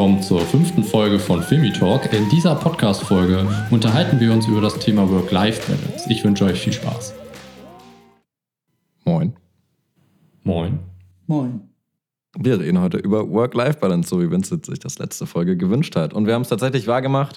[0.00, 2.10] willkommen zur fünften Folge von Filmi Talk.
[2.14, 6.10] In dieser Podcast-Folge unterhalten wir uns über das Thema Work-Life-Balance.
[6.10, 7.12] Ich wünsche euch viel Spaß.
[9.04, 9.34] Moin.
[10.42, 10.78] Moin.
[11.26, 11.60] Moin.
[12.38, 16.14] Wir reden heute über Work-Life-Balance, so wie Vincent sich das letzte Folge gewünscht hat.
[16.14, 17.36] Und wir haben es tatsächlich wahrgemacht.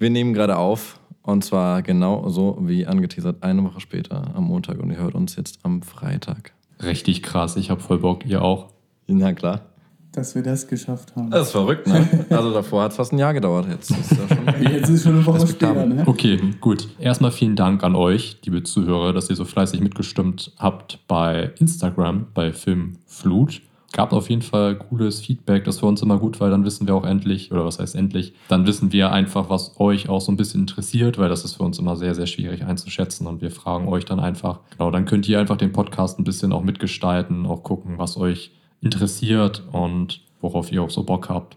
[0.00, 0.98] Wir nehmen gerade auf.
[1.22, 4.80] Und zwar genau so wie angeteasert, eine Woche später am Montag.
[4.80, 6.54] Und ihr hört uns jetzt am Freitag.
[6.82, 7.54] Richtig krass.
[7.54, 8.26] Ich habe voll Bock.
[8.26, 8.72] Ihr auch?
[9.06, 9.69] Na klar.
[10.12, 11.30] Dass wir das geschafft haben.
[11.30, 12.08] Das ist verrückt, ne?
[12.30, 13.66] Also davor hat es fast ein Jahr gedauert.
[13.68, 16.02] Jetzt ist, ja schon Jetzt ist schon eine Woche später, ne?
[16.06, 16.88] Okay, gut.
[16.98, 22.26] Erstmal vielen Dank an euch, liebe Zuhörer, dass ihr so fleißig mitgestimmt habt bei Instagram,
[22.34, 23.62] bei Filmflut.
[23.92, 26.86] Gab auf jeden Fall cooles Feedback, das ist für uns immer gut, weil dann wissen
[26.86, 30.30] wir auch endlich, oder was heißt endlich, dann wissen wir einfach, was euch auch so
[30.30, 33.50] ein bisschen interessiert, weil das ist für uns immer sehr, sehr schwierig einzuschätzen und wir
[33.50, 37.46] fragen euch dann einfach, genau, dann könnt ihr einfach den Podcast ein bisschen auch mitgestalten,
[37.46, 41.56] auch gucken, was euch interessiert und worauf ihr auch so Bock habt.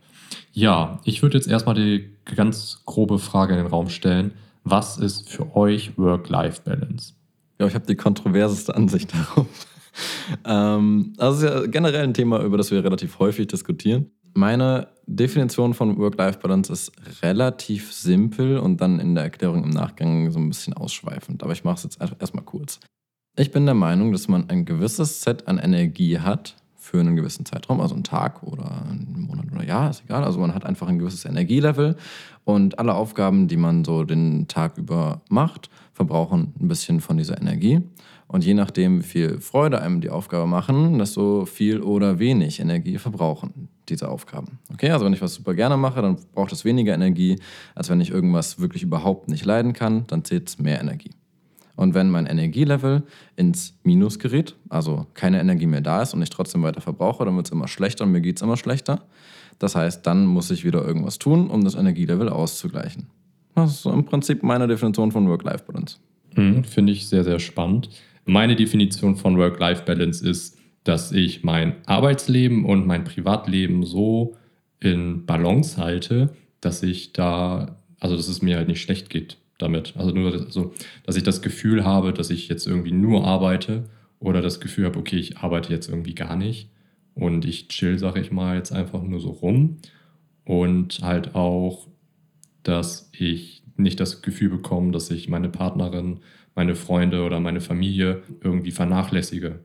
[0.51, 4.33] Ja, ich würde jetzt erstmal die ganz grobe Frage in den Raum stellen.
[4.63, 7.13] Was ist für euch Work-Life-Balance?
[7.59, 9.47] Ja, ich habe die kontroverseste Ansicht darauf.
[10.45, 14.11] ähm, also ist ja generell ein Thema, über das wir relativ häufig diskutieren.
[14.35, 20.39] Meine Definition von Work-Life-Balance ist relativ simpel und dann in der Erklärung im Nachgang so
[20.39, 21.43] ein bisschen ausschweifend.
[21.43, 22.79] Aber ich mache es jetzt erstmal kurz.
[23.35, 27.45] Ich bin der Meinung, dass man ein gewisses Set an Energie hat für einen gewissen
[27.45, 30.25] Zeitraum, also einen Tag oder einen Monat oder Jahr, ist egal.
[30.25, 31.95] Also man hat einfach ein gewisses Energielevel
[32.43, 37.39] und alle Aufgaben, die man so den Tag über macht, verbrauchen ein bisschen von dieser
[37.39, 37.81] Energie.
[38.27, 42.97] Und je nachdem, wie viel Freude einem die Aufgabe machen, desto viel oder wenig Energie
[42.97, 44.59] verbrauchen diese Aufgaben.
[44.73, 47.39] Okay, also wenn ich was super gerne mache, dann braucht es weniger Energie,
[47.75, 51.11] als wenn ich irgendwas wirklich überhaupt nicht leiden kann, dann zählt es mehr Energie.
[51.75, 53.03] Und wenn mein Energielevel
[53.35, 57.35] ins Minus gerät, also keine Energie mehr da ist und ich trotzdem weiter verbrauche, dann
[57.35, 59.03] wird es immer schlechter und mir geht es immer schlechter.
[59.59, 63.07] Das heißt, dann muss ich wieder irgendwas tun, um das Energielevel auszugleichen.
[63.55, 65.97] Das ist so im Prinzip meine Definition von Work-Life-Balance.
[66.35, 67.89] Mhm, Finde ich sehr, sehr spannend.
[68.25, 74.35] Meine Definition von Work-Life-Balance ist, dass ich mein Arbeitsleben und mein Privatleben so
[74.79, 79.95] in Balance halte, dass ich da, also dass es mir halt nicht schlecht geht damit.
[79.97, 80.73] Also nur, also,
[81.05, 83.85] dass ich das Gefühl habe, dass ich jetzt irgendwie nur arbeite
[84.19, 86.69] oder das Gefühl habe, okay, ich arbeite jetzt irgendwie gar nicht
[87.15, 89.77] und ich chill, sage ich mal, jetzt einfach nur so rum
[90.45, 91.87] und halt auch,
[92.63, 96.19] dass ich nicht das Gefühl bekomme, dass ich meine Partnerin,
[96.55, 99.59] meine Freunde oder meine Familie irgendwie vernachlässige.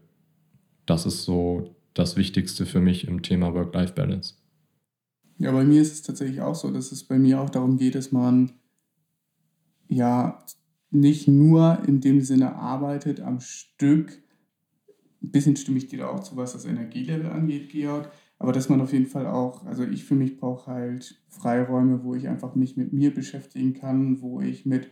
[0.86, 4.34] Das ist so das Wichtigste für mich im Thema Work-Life-Balance.
[5.38, 7.94] Ja, bei mir ist es tatsächlich auch so, dass es bei mir auch darum geht,
[7.94, 8.52] dass man
[9.88, 10.44] ja
[10.90, 14.22] nicht nur in dem Sinne arbeitet am Stück.
[15.22, 18.10] Ein bisschen stimme ich dir da auch zu, was das Energielevel angeht, Georg.
[18.38, 22.14] Aber dass man auf jeden Fall auch, also ich für mich brauche halt Freiräume, wo
[22.14, 24.90] ich einfach mich mit mir beschäftigen kann, wo ich mit,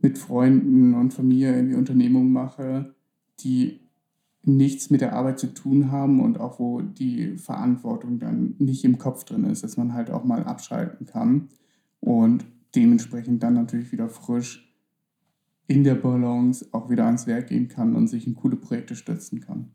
[0.00, 2.94] mit Freunden und Familie irgendwie Unternehmungen mache,
[3.40, 3.80] die
[4.44, 8.98] nichts mit der Arbeit zu tun haben und auch wo die Verantwortung dann nicht im
[8.98, 11.48] Kopf drin ist, dass man halt auch mal abschalten kann
[12.00, 14.72] und dementsprechend dann natürlich wieder frisch
[15.66, 19.40] in der Balance auch wieder ans Werk gehen kann und sich in coole Projekte stützen
[19.40, 19.70] kann.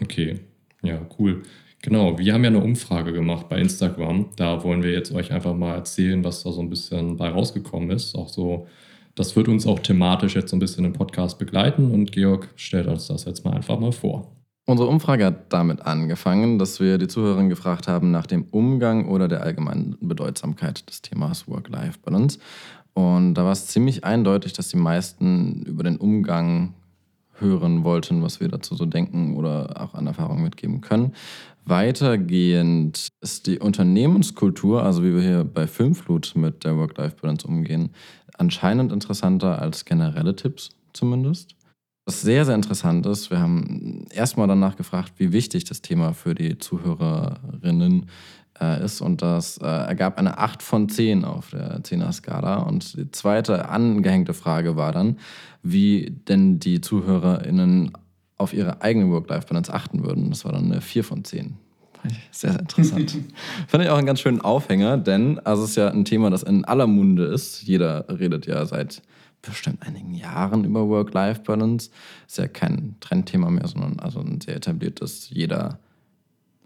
[0.00, 0.40] Okay,
[0.82, 1.42] ja, cool.
[1.82, 4.30] Genau, wir haben ja eine Umfrage gemacht bei Instagram.
[4.36, 7.90] Da wollen wir jetzt euch einfach mal erzählen, was da so ein bisschen bei rausgekommen
[7.90, 8.14] ist.
[8.14, 8.66] Auch so,
[9.14, 12.86] das wird uns auch thematisch jetzt so ein bisschen im Podcast begleiten und Georg stellt
[12.86, 14.34] uns das jetzt mal einfach mal vor.
[14.66, 19.28] Unsere Umfrage hat damit angefangen, dass wir die Zuhörerinnen gefragt haben nach dem Umgang oder
[19.28, 22.38] der allgemeinen Bedeutsamkeit des Themas Work-Life-Balance.
[22.94, 26.72] Und da war es ziemlich eindeutig, dass die meisten über den Umgang
[27.34, 31.12] hören wollten, was wir dazu so denken oder auch an Erfahrungen mitgeben können.
[31.66, 37.90] Weitergehend ist die Unternehmenskultur, also wie wir hier bei Filmflut mit der Work-Life-Balance umgehen,
[38.38, 41.54] anscheinend interessanter als generelle Tipps zumindest.
[42.06, 46.34] Was sehr, sehr interessant ist, wir haben erstmal danach gefragt, wie wichtig das Thema für
[46.34, 48.10] die Zuhörerinnen
[48.60, 49.00] äh, ist.
[49.00, 52.56] Und das äh, ergab eine 8 von 10 auf der 10er-Skala.
[52.56, 55.18] Und die zweite angehängte Frage war dann,
[55.62, 57.92] wie denn die ZuhörerInnen
[58.36, 60.28] auf ihre eigene Work-Life-Balance achten würden.
[60.28, 61.54] Das war dann eine 4 von 10.
[62.30, 63.16] Sehr, sehr interessant.
[63.66, 66.42] Fand ich auch einen ganz schönen Aufhänger, denn also es ist ja ein Thema, das
[66.42, 67.62] in aller Munde ist.
[67.62, 69.00] Jeder redet ja seit
[69.44, 71.90] bestimmt einigen Jahren über Work-Life-Balance.
[72.26, 75.78] Ist ja kein Trendthema mehr, sondern also ein sehr etabliertes, jeder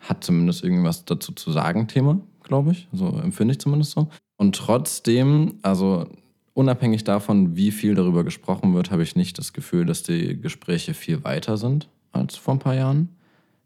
[0.00, 2.88] hat zumindest irgendwas dazu zu sagen, Thema, glaube ich.
[2.92, 4.08] So empfinde ich zumindest so.
[4.36, 6.06] Und trotzdem, also
[6.54, 10.94] unabhängig davon, wie viel darüber gesprochen wird, habe ich nicht das Gefühl, dass die Gespräche
[10.94, 13.08] viel weiter sind als vor ein paar Jahren.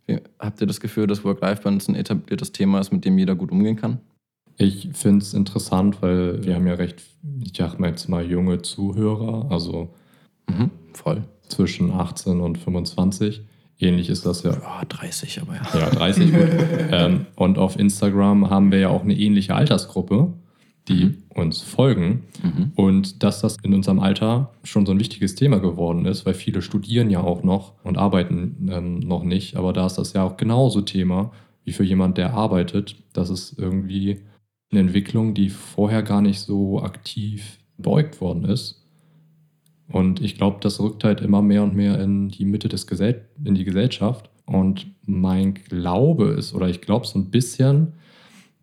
[0.06, 3.52] Wie, habt ihr das Gefühl, dass Work-Life-Balance ein etabliertes Thema ist, mit dem jeder gut
[3.52, 3.98] umgehen kann?
[4.62, 7.02] Ich finde es interessant, weil wir haben ja recht,
[7.42, 9.90] ich sag mal jetzt mal junge Zuhörer, also
[10.48, 11.22] Mhm, voll.
[11.48, 13.42] zwischen 18 und 25.
[13.78, 14.52] Ähnlich ist das ja.
[14.52, 15.62] Ja, 30, aber ja.
[15.74, 16.48] Ja, 30 gut.
[16.90, 20.32] ähm, und auf Instagram haben wir ja auch eine ähnliche Altersgruppe,
[20.88, 22.24] die uns folgen.
[22.42, 22.72] Mhm.
[22.74, 26.60] Und dass das in unserem Alter schon so ein wichtiges Thema geworden ist, weil viele
[26.62, 29.56] studieren ja auch noch und arbeiten ähm, noch nicht.
[29.56, 31.32] Aber da ist das ja auch genauso Thema
[31.64, 32.96] wie für jemand, der arbeitet.
[33.12, 34.20] Das ist irgendwie
[34.72, 38.82] eine Entwicklung, die vorher gar nicht so aktiv beugt worden ist.
[39.88, 43.26] Und ich glaube, das rückt halt immer mehr und mehr in die Mitte des Gesell
[43.44, 44.30] in die Gesellschaft.
[44.46, 47.92] Und mein Glaube ist, oder ich glaube so ein bisschen,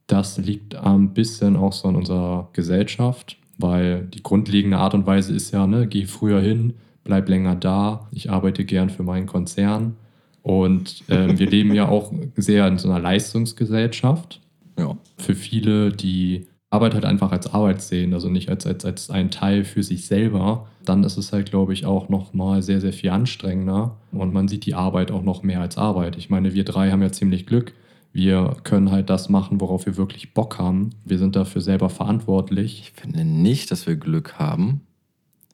[0.08, 5.34] das liegt ein bisschen auch so in unserer Gesellschaft, weil die grundlegende Art und Weise
[5.34, 6.74] ist ja, ne, geh früher hin,
[7.04, 9.98] bleib länger da, ich arbeite gern für meinen Konzern.
[10.42, 14.42] Und ähm, wir leben ja auch sehr in so einer Leistungsgesellschaft.
[14.80, 14.98] Ja.
[15.18, 19.32] Für viele, die Arbeit halt einfach als Arbeit sehen, also nicht als, als, als ein
[19.32, 23.10] Teil für sich selber, dann ist es halt, glaube ich, auch nochmal sehr, sehr viel
[23.10, 26.16] anstrengender und man sieht die Arbeit auch noch mehr als Arbeit.
[26.18, 27.74] Ich meine, wir drei haben ja ziemlich Glück.
[28.12, 30.92] Wir können halt das machen, worauf wir wirklich Bock haben.
[31.06, 32.82] Wir sind dafür selber verantwortlich.
[32.82, 34.82] Ich finde nicht, dass wir Glück haben.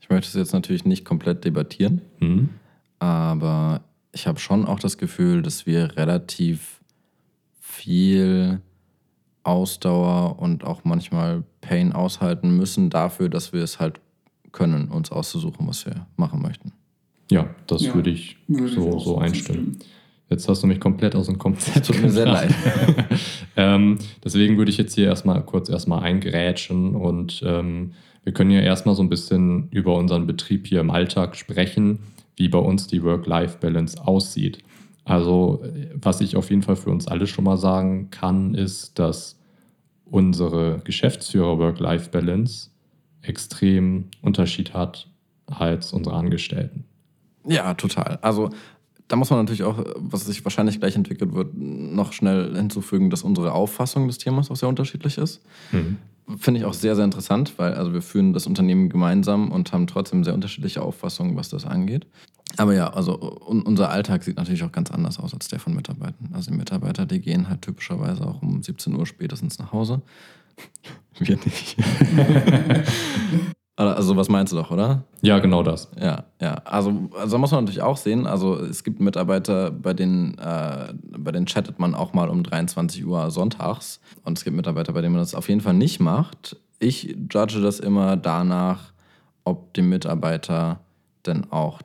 [0.02, 2.50] Ich möchte es jetzt natürlich nicht komplett debattieren, Hm?
[3.00, 3.82] aber
[4.12, 6.82] ich habe schon auch das Gefühl, dass wir relativ
[7.60, 8.62] viel
[9.46, 14.02] Ausdauer und auch manchmal Pain aushalten müssen dafür, dass wir es halt
[14.52, 16.72] können, uns auszusuchen, was wir machen möchten.
[17.30, 19.78] Ja, das Ja, würde ich Würde ich so, auch so einstimmen.
[20.30, 22.54] Jetzt hast du mich komplett aus dem Konzept Tut mir sehr leid.
[23.56, 27.92] ähm, deswegen würde ich jetzt hier erstmal kurz erstmal eingrätschen und ähm,
[28.24, 32.00] wir können ja erstmal so ein bisschen über unseren Betrieb hier im Alltag sprechen,
[32.36, 34.64] wie bei uns die Work-Life-Balance aussieht.
[35.06, 35.64] Also,
[35.94, 39.40] was ich auf jeden Fall für uns alle schon mal sagen kann, ist, dass
[40.06, 42.72] unsere Geschäftsführer-Work-Life-Balance
[43.22, 45.08] extrem Unterschied hat
[45.46, 46.86] als unsere Angestellten.
[47.48, 48.18] Ja, total.
[48.22, 48.50] Also
[49.08, 53.22] da muss man natürlich auch, was sich wahrscheinlich gleich entwickelt wird, noch schnell hinzufügen, dass
[53.24, 55.42] unsere Auffassung des Themas auch sehr unterschiedlich ist.
[55.72, 55.98] Mhm.
[56.38, 59.86] Finde ich auch sehr, sehr interessant, weil also wir führen das Unternehmen gemeinsam und haben
[59.86, 62.08] trotzdem sehr unterschiedliche Auffassungen, was das angeht.
[62.58, 65.76] Aber ja, also un unser Alltag sieht natürlich auch ganz anders aus als der von
[65.76, 66.30] Mitarbeitern.
[66.34, 70.02] Also die Mitarbeiter, die gehen halt typischerweise auch um 17 Uhr spätestens nach Hause.
[71.20, 71.78] Wir nicht.
[73.76, 75.04] also was meinst du doch, oder?
[75.22, 75.90] Ja, genau das.
[76.00, 76.56] Ja, ja.
[76.66, 78.28] Also, also da muss man natürlich auch sehen.
[78.28, 83.06] Also es gibt Mitarbeiter, bei denen, äh, bei denen chattet man auch mal um 23
[83.06, 84.00] Uhr sonntags.
[84.24, 86.58] Und es gibt Mitarbeiter, bei denen man das auf jeden Fall nicht macht.
[86.80, 88.94] Ich judge das immer danach,
[89.46, 90.80] ob dem Mitarbeiter
[91.26, 91.82] denn auch.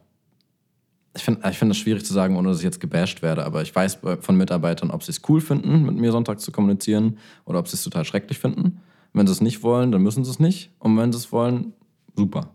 [1.16, 3.62] Ich finde ich find das schwierig zu sagen, ohne dass ich jetzt gebasht werde, aber
[3.62, 7.18] ich weiß bei- von Mitarbeitern, ob sie es cool finden, mit mir sonntags zu kommunizieren
[7.44, 8.80] oder ob sie es total schrecklich finden.
[9.12, 10.70] Wenn sie es nicht wollen, dann müssen sie es nicht.
[10.78, 11.72] Und wenn sie es wollen,
[12.14, 12.50] super.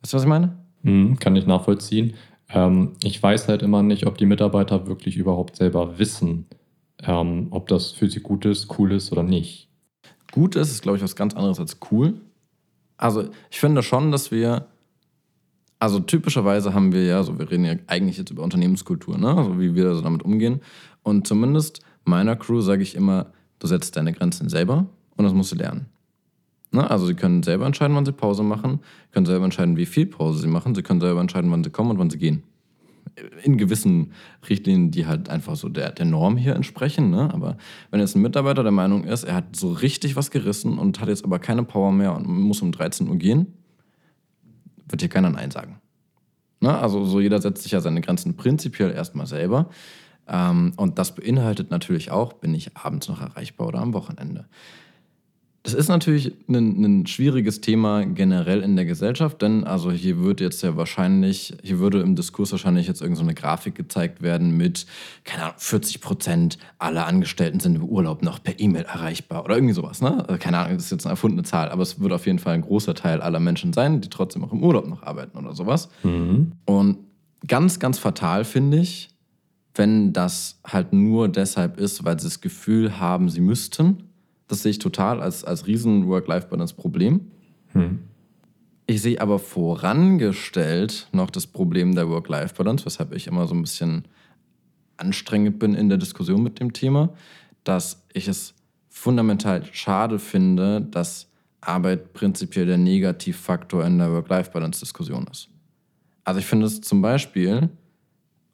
[0.00, 0.56] Weißt du, was ich meine?
[0.82, 2.14] Mhm, kann ich nachvollziehen.
[2.50, 6.46] Ähm, ich weiß halt immer nicht, ob die Mitarbeiter wirklich überhaupt selber wissen,
[7.02, 9.68] ähm, ob das für sie gut ist, cool ist oder nicht.
[10.30, 12.20] Gut ist, ist, glaube ich, was ganz anderes als cool.
[12.96, 14.68] Also, ich finde schon, dass wir.
[15.78, 19.28] Also, typischerweise haben wir ja, so wir reden ja eigentlich jetzt über Unternehmenskultur, ne?
[19.28, 20.60] Also, wie wir so damit umgehen.
[21.02, 23.26] Und zumindest meiner Crew sage ich immer,
[23.58, 25.86] du setzt deine Grenzen selber und das musst du lernen.
[26.72, 26.90] Ne?
[26.90, 28.80] Also, sie können selber entscheiden, wann sie Pause machen,
[29.12, 31.90] können selber entscheiden, wie viel Pause sie machen, sie können selber entscheiden, wann sie kommen
[31.90, 32.42] und wann sie gehen
[33.42, 34.12] in gewissen
[34.48, 37.10] Richtlinien, die halt einfach so der, der Norm hier entsprechen.
[37.10, 37.32] Ne?
[37.32, 37.56] Aber
[37.90, 41.08] wenn jetzt ein Mitarbeiter der Meinung ist, er hat so richtig was gerissen und hat
[41.08, 43.54] jetzt aber keine Power mehr und muss um 13 Uhr gehen,
[44.88, 45.80] wird hier keiner Nein sagen.
[46.60, 46.76] Ne?
[46.76, 49.70] Also so jeder setzt sich ja seine Grenzen prinzipiell erstmal selber.
[50.28, 54.46] Ähm, und das beinhaltet natürlich auch, bin ich abends noch erreichbar oder am Wochenende.
[55.66, 60.40] Das ist natürlich ein, ein schwieriges Thema generell in der Gesellschaft, denn also hier wird
[60.40, 64.56] jetzt ja wahrscheinlich, hier würde im Diskurs wahrscheinlich jetzt irgendeine so eine Grafik gezeigt werden
[64.56, 64.86] mit,
[65.24, 69.74] keine Ahnung, 40 Prozent aller Angestellten sind im Urlaub noch per E-Mail erreichbar oder irgendwie
[69.74, 70.24] sowas, ne?
[70.28, 72.54] Also keine Ahnung, das ist jetzt eine erfundene Zahl, aber es wird auf jeden Fall
[72.54, 75.88] ein großer Teil aller Menschen sein, die trotzdem auch im Urlaub noch arbeiten oder sowas.
[76.04, 76.52] Mhm.
[76.64, 76.98] Und
[77.48, 79.08] ganz, ganz fatal finde ich,
[79.74, 84.05] wenn das halt nur deshalb ist, weil sie das Gefühl haben, sie müssten.
[84.48, 87.20] Das sehe ich total als, als riesen Work-Life-Balance-Problem.
[87.72, 87.98] Hm.
[88.86, 94.06] Ich sehe aber vorangestellt noch das Problem der Work-Life-Balance, weshalb ich immer so ein bisschen
[94.96, 97.12] anstrengend bin in der Diskussion mit dem Thema,
[97.64, 98.54] dass ich es
[98.88, 101.28] fundamental schade finde, dass
[101.60, 105.48] Arbeit prinzipiell der Negativfaktor in der Work-Life-Balance-Diskussion ist.
[106.24, 107.68] Also ich finde es zum Beispiel,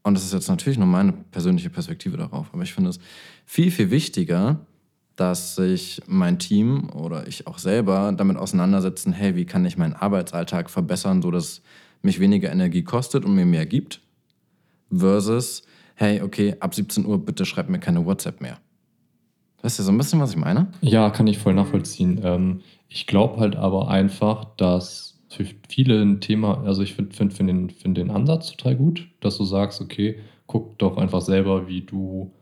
[0.03, 2.99] und das ist jetzt natürlich nur meine persönliche Perspektive darauf, aber ich finde es
[3.45, 4.61] viel, viel wichtiger,
[5.23, 9.93] dass sich mein Team oder ich auch selber damit auseinandersetzen, hey, wie kann ich meinen
[9.93, 11.63] Arbeitsalltag verbessern, sodass
[12.03, 14.01] mich weniger Energie kostet und mir mehr gibt,
[14.91, 15.63] versus,
[15.95, 18.59] hey, okay, ab 17 Uhr bitte schreib mir keine WhatsApp mehr.
[19.63, 20.73] Weißt du so ein bisschen, was ich meine?
[20.81, 22.21] Ja, kann ich voll nachvollziehen.
[22.25, 27.33] Ähm, ich glaube halt aber einfach, dass für viele ein Thema, also ich finde find,
[27.33, 31.69] find den, find den Ansatz total gut, dass du sagst, okay, guck doch einfach selber,
[31.69, 32.33] wie du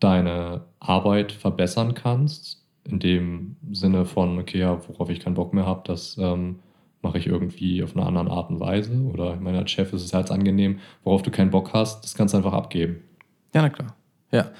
[0.00, 2.62] deine Arbeit verbessern kannst.
[2.86, 6.56] In dem Sinne von, okay, ja, worauf ich keinen Bock mehr habe, das ähm,
[7.00, 8.92] mache ich irgendwie auf eine andere Art und Weise.
[9.12, 12.14] Oder ich meine, als Chef ist es halt angenehm, worauf du keinen Bock hast, das
[12.14, 12.96] kannst du einfach abgeben.
[13.54, 13.94] Ja, na klar.
[14.32, 14.50] Ja,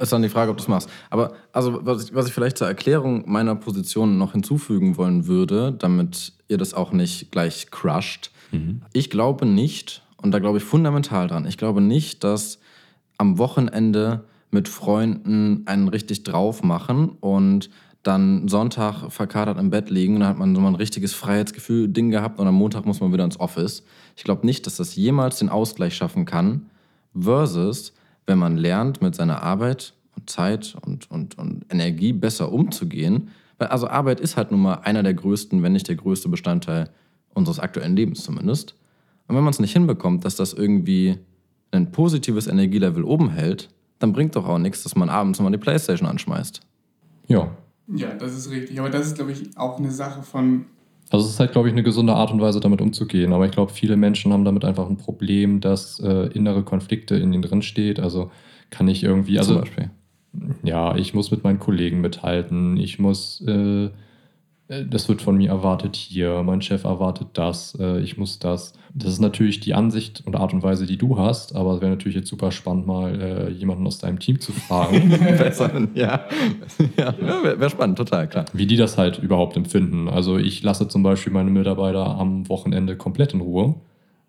[0.00, 0.90] ist dann die Frage, ob du es machst.
[1.08, 5.72] Aber also, was ich, was ich vielleicht zur Erklärung meiner Position noch hinzufügen wollen würde,
[5.72, 8.30] damit ihr das auch nicht gleich crusht.
[8.52, 8.82] Mhm.
[8.92, 12.58] Ich glaube nicht, und da glaube ich fundamental dran, ich glaube nicht, dass
[13.16, 14.24] am Wochenende
[14.54, 17.68] mit Freunden einen richtig drauf machen und
[18.04, 22.46] dann Sonntag verkatert im Bett liegen, dann hat man so ein richtiges Freiheitsgefühl-Ding gehabt und
[22.46, 23.82] am Montag muss man wieder ins Office.
[24.16, 26.66] Ich glaube nicht, dass das jemals den Ausgleich schaffen kann,
[27.18, 27.92] versus
[28.26, 33.28] wenn man lernt, mit seiner Arbeit und Zeit und, und, und Energie besser umzugehen.
[33.58, 36.90] Also Arbeit ist halt nun mal einer der größten, wenn nicht der größte Bestandteil
[37.34, 38.74] unseres aktuellen Lebens zumindest.
[39.26, 41.18] Und wenn man es nicht hinbekommt, dass das irgendwie
[41.70, 45.58] ein positives Energielevel oben hält, dann bringt doch auch nichts, dass man abends mal die
[45.58, 46.60] Playstation anschmeißt.
[47.28, 47.50] Ja.
[47.94, 48.78] Ja, das ist richtig.
[48.80, 50.66] Aber das ist, glaube ich, auch eine Sache von.
[51.10, 53.32] Also es ist halt, glaube ich, eine gesunde Art und Weise, damit umzugehen.
[53.32, 57.32] Aber ich glaube, viele Menschen haben damit einfach ein Problem, dass äh, innere Konflikte in
[57.32, 58.00] ihnen drin steht.
[58.00, 58.30] Also
[58.70, 59.38] kann ich irgendwie.
[59.38, 59.90] Also, Zum Beispiel.
[60.62, 62.76] Ja, ich muss mit meinen Kollegen mithalten.
[62.76, 63.90] Ich muss äh, äh,
[64.68, 68.72] das wird von mir erwartet hier, mein Chef erwartet das, äh, ich muss das.
[68.94, 71.90] Das ist natürlich die Ansicht und Art und Weise, die du hast, aber es wäre
[71.90, 75.10] natürlich jetzt super spannend, mal äh, jemanden aus deinem Team zu fragen.
[75.94, 76.24] ja,
[76.96, 78.46] ja wäre wär spannend, total, klar.
[78.54, 80.08] Wie die das halt überhaupt empfinden.
[80.08, 83.74] Also ich lasse zum Beispiel meine Mitarbeiter am Wochenende komplett in Ruhe,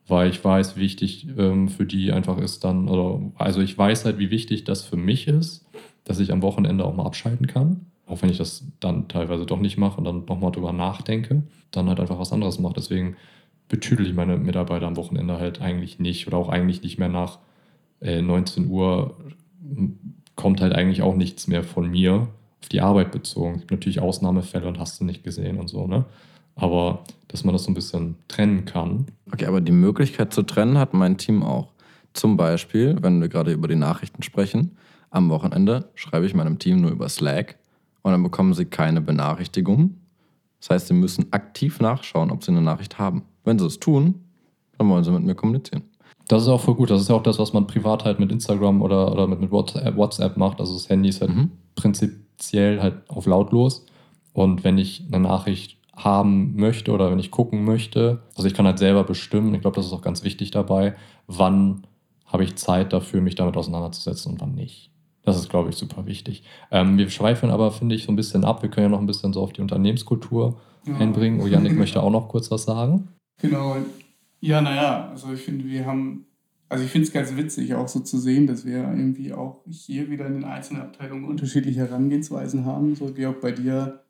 [0.07, 4.03] weil ich weiß, wie wichtig ähm, für die einfach ist dann, oder also ich weiß
[4.03, 5.65] halt, wie wichtig das für mich ist,
[6.03, 9.59] dass ich am Wochenende auch mal abschalten kann auch wenn ich das dann teilweise doch
[9.59, 12.73] nicht mache und dann nochmal drüber nachdenke, dann halt einfach was anderes mache.
[12.75, 13.15] Deswegen
[13.67, 17.39] betüdel ich meine Mitarbeiter am Wochenende halt eigentlich nicht oder auch eigentlich nicht mehr nach
[18.01, 19.17] äh, 19 Uhr
[20.35, 22.27] kommt halt eigentlich auch nichts mehr von mir
[22.61, 23.55] auf die Arbeit bezogen.
[23.55, 26.05] Es gibt natürlich Ausnahmefälle und hast du nicht gesehen und so, ne?
[26.55, 29.07] Aber dass man das so ein bisschen trennen kann.
[29.31, 31.73] Okay, aber die Möglichkeit zu trennen hat mein Team auch.
[32.13, 34.77] Zum Beispiel, wenn wir gerade über die Nachrichten sprechen,
[35.09, 37.57] am Wochenende schreibe ich meinem Team nur über Slack
[38.05, 39.95] und dann bekommen sie keine Benachrichtigung.
[40.59, 43.23] Das heißt, sie müssen aktiv nachschauen, ob sie eine Nachricht haben.
[43.43, 44.21] Wenn sie es tun,
[44.77, 45.85] dann wollen sie mit mir kommunizieren.
[46.27, 46.91] Das ist auch voll gut.
[46.91, 49.49] Das ist ja auch das, was man privat halt mit Instagram oder, oder mit, mit
[49.49, 50.59] WhatsApp macht.
[50.59, 51.49] Also das Handy ist halt mhm.
[51.73, 53.87] prinzipiell halt auf lautlos.
[54.33, 58.67] Und wenn ich eine Nachricht haben möchte oder wenn ich gucken möchte, also ich kann
[58.67, 60.93] halt selber bestimmen, ich glaube, das ist auch ganz wichtig dabei,
[61.25, 61.87] wann
[62.27, 64.91] habe ich Zeit dafür, mich damit auseinanderzusetzen und wann nicht.
[65.25, 66.43] Das ist, glaube ich, super wichtig.
[66.71, 68.61] Ähm, wir schweifeln aber, finde ich, so ein bisschen ab.
[68.61, 70.97] Wir können ja noch ein bisschen so auf die Unternehmenskultur ja.
[70.97, 71.41] einbringen.
[71.41, 73.09] Oh, Yannick möchte auch noch kurz was sagen.
[73.41, 73.75] Genau.
[74.39, 76.27] Ja, naja, also ich finde, wir haben,
[76.69, 80.11] also ich finde es ganz witzig, auch so zu sehen, dass wir irgendwie auch hier
[80.11, 82.95] wieder in den einzelnen Abteilungen unterschiedliche Herangehensweisen haben.
[82.95, 84.03] So, Georg, bei dir,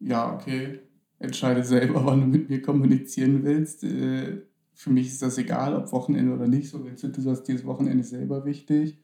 [0.00, 0.80] ja, okay,
[1.20, 3.84] entscheide selber, wann du mit mir kommunizieren willst.
[3.84, 4.42] Äh,
[4.74, 6.68] für mich ist das egal, ob Wochenende oder nicht.
[6.68, 8.98] So, du sagst, dir ist Wochenende selber wichtig.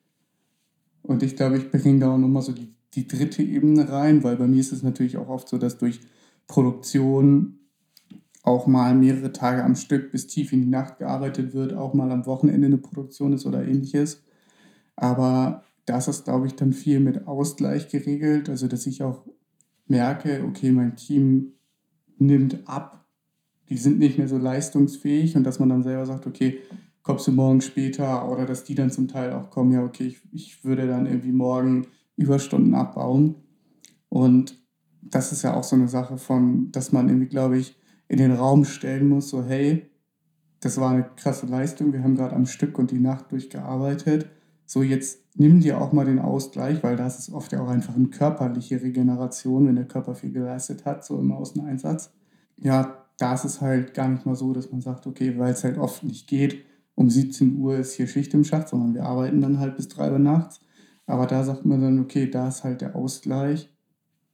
[1.02, 4.36] Und ich glaube, ich bringe da auch nochmal so die, die dritte Ebene rein, weil
[4.36, 6.00] bei mir ist es natürlich auch oft so, dass durch
[6.46, 7.58] Produktion
[8.42, 12.10] auch mal mehrere Tage am Stück bis tief in die Nacht gearbeitet wird, auch mal
[12.10, 14.22] am Wochenende eine Produktion ist oder ähnliches.
[14.96, 19.24] Aber das ist, glaube ich, dann viel mit Ausgleich geregelt, also dass ich auch
[19.86, 21.52] merke, okay, mein Team
[22.18, 23.06] nimmt ab,
[23.68, 26.58] die sind nicht mehr so leistungsfähig und dass man dann selber sagt, okay,
[27.02, 30.20] kommst du morgen später oder dass die dann zum Teil auch kommen, ja, okay, ich,
[30.32, 33.36] ich würde dann irgendwie morgen Überstunden abbauen.
[34.08, 34.58] Und
[35.02, 37.76] das ist ja auch so eine Sache von, dass man irgendwie, glaube ich,
[38.08, 39.90] in den Raum stellen muss, so, hey,
[40.60, 44.26] das war eine krasse Leistung, wir haben gerade am Stück und die Nacht durchgearbeitet.
[44.64, 47.96] So, jetzt nimm dir auch mal den Ausgleich, weil das ist oft ja auch einfach
[47.96, 52.12] eine körperliche Regeneration, wenn der Körper viel geleistet hat, so im Außeneinsatz.
[52.58, 55.64] Ja, da ist es halt gar nicht mal so, dass man sagt, okay, weil es
[55.64, 59.40] halt oft nicht geht, um 17 Uhr ist hier Schicht im Schacht, sondern wir arbeiten
[59.40, 60.60] dann halt bis 3 Uhr nachts.
[61.06, 63.68] Aber da sagt man dann, okay, da ist halt der Ausgleich.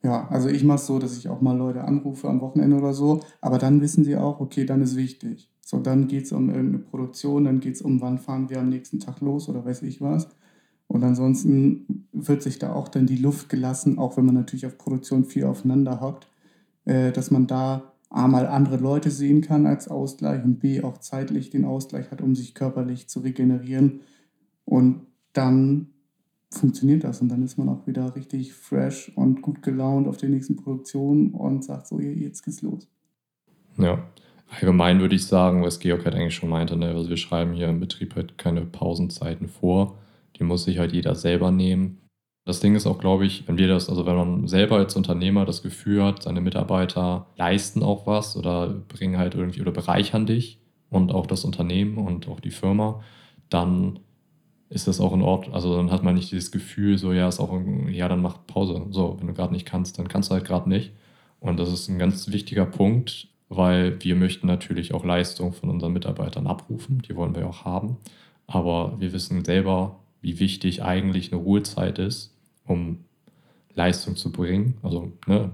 [0.03, 2.93] Ja, also ich mache es so, dass ich auch mal Leute anrufe am Wochenende oder
[2.93, 5.51] so, aber dann wissen sie auch, okay, dann ist wichtig.
[5.61, 8.69] So, dann geht es um irgendeine Produktion, dann geht es um, wann fahren wir am
[8.69, 10.29] nächsten Tag los oder weiß ich was.
[10.87, 14.79] Und ansonsten wird sich da auch dann die Luft gelassen, auch wenn man natürlich auf
[14.79, 16.29] Produktion viel aufeinander hockt,
[16.87, 20.99] äh, dass man da A mal andere Leute sehen kann als Ausgleich und B auch
[20.99, 24.01] zeitlich den Ausgleich hat, um sich körperlich zu regenerieren.
[24.65, 25.89] Und dann
[26.51, 30.31] funktioniert das und dann ist man auch wieder richtig fresh und gut gelaunt auf der
[30.31, 32.89] nächsten Produktion und sagt so, jetzt geht's los.
[33.77, 34.03] Ja,
[34.49, 36.89] allgemein würde ich sagen, was Georg halt eigentlich schon meinte, ne?
[36.89, 39.99] also wir schreiben hier im Betrieb halt keine Pausenzeiten vor,
[40.37, 41.99] die muss sich halt jeder selber nehmen.
[42.49, 45.45] Das Ding ist auch, glaube ich, wenn wir das, also wenn man selber als Unternehmer
[45.45, 50.59] das Gefühl hat, seine Mitarbeiter leisten auch was oder bringen halt irgendwie oder bereichern dich
[50.89, 53.03] und auch das Unternehmen und auch die Firma,
[53.51, 53.99] dann
[54.71, 55.55] ist das auch in Ordnung.
[55.55, 57.53] Also dann hat man nicht dieses Gefühl, so ja, ist auch,
[57.91, 58.81] ja, dann mach Pause.
[58.93, 60.93] So, wenn du gerade nicht kannst, dann kannst du halt gerade nicht.
[61.41, 65.93] Und das ist ein ganz wichtiger Punkt, weil wir möchten natürlich auch Leistung von unseren
[65.93, 67.03] Mitarbeitern abrufen.
[67.07, 67.99] Die wollen wir auch haben.
[68.47, 72.38] Aber wir wissen selber, wie wichtig eigentlich eine Ruhezeit ist
[72.69, 72.99] um
[73.75, 74.75] Leistung zu bringen.
[74.83, 75.51] Also ne,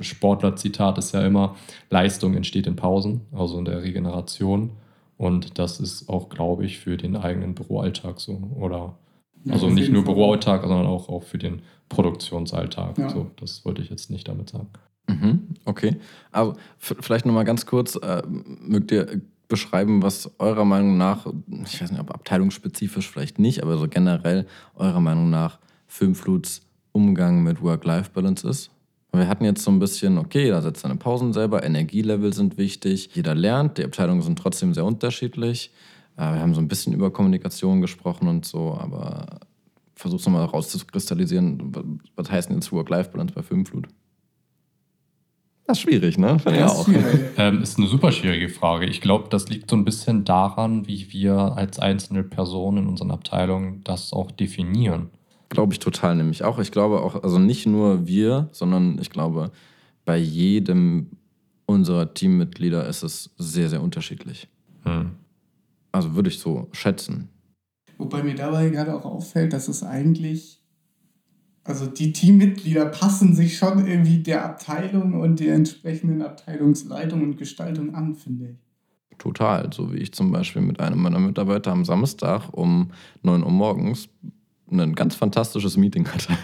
[0.00, 1.56] Sportler-Zitat ist ja immer,
[1.90, 4.70] Leistung entsteht in Pausen, also in der Regeneration.
[5.16, 8.40] Und das ist auch, glaube ich, für den eigenen Büroalltag so.
[8.54, 8.96] Oder
[9.48, 12.98] also nicht nur Büroalltag, sondern auch, auch für den Produktionsalltag.
[12.98, 13.08] Ja.
[13.08, 14.68] So, das wollte ich jetzt nicht damit sagen.
[15.08, 15.96] Mhm, okay.
[16.32, 21.26] Aber vielleicht nochmal ganz kurz, äh, mögt ihr beschreiben, was eurer Meinung nach,
[21.64, 25.60] ich weiß nicht, ob abteilungsspezifisch vielleicht nicht, aber so generell eurer Meinung nach
[25.96, 26.60] Filmfluts
[26.92, 28.70] Umgang mit Work-Life-Balance ist.
[29.12, 33.10] Wir hatten jetzt so ein bisschen, okay, jeder setzt seine Pausen selber, Energielevel sind wichtig,
[33.14, 35.70] jeder lernt, die Abteilungen sind trotzdem sehr unterschiedlich.
[36.16, 39.40] Äh, wir haben so ein bisschen über Kommunikation gesprochen und so, aber
[39.94, 43.88] versuch's nochmal rauszukristallisieren, was heißt denn jetzt Work-Life-Balance bei Filmflut?
[45.66, 46.38] Das ist schwierig, ne?
[46.38, 46.86] Finde ja, auch.
[47.38, 48.86] Ähm, ist eine super schwierige Frage.
[48.86, 53.10] Ich glaube, das liegt so ein bisschen daran, wie wir als einzelne Personen in unseren
[53.10, 55.10] Abteilungen das auch definieren.
[55.48, 56.58] Glaube ich total, nämlich auch.
[56.58, 59.52] Ich glaube auch, also nicht nur wir, sondern ich glaube,
[60.04, 61.10] bei jedem
[61.66, 64.48] unserer Teammitglieder ist es sehr, sehr unterschiedlich.
[64.82, 65.12] Hm.
[65.92, 67.28] Also würde ich so schätzen.
[67.98, 70.60] Wobei mir dabei gerade auch auffällt, dass es eigentlich,
[71.64, 77.94] also die Teammitglieder passen sich schon irgendwie der Abteilung und der entsprechenden Abteilungsleitung und Gestaltung
[77.94, 79.18] an, finde ich.
[79.18, 79.72] Total.
[79.72, 82.90] So wie ich zum Beispiel mit einem meiner Mitarbeiter am Samstag um
[83.22, 84.08] 9 Uhr morgens
[84.70, 86.36] ein ganz fantastisches Meeting hatte.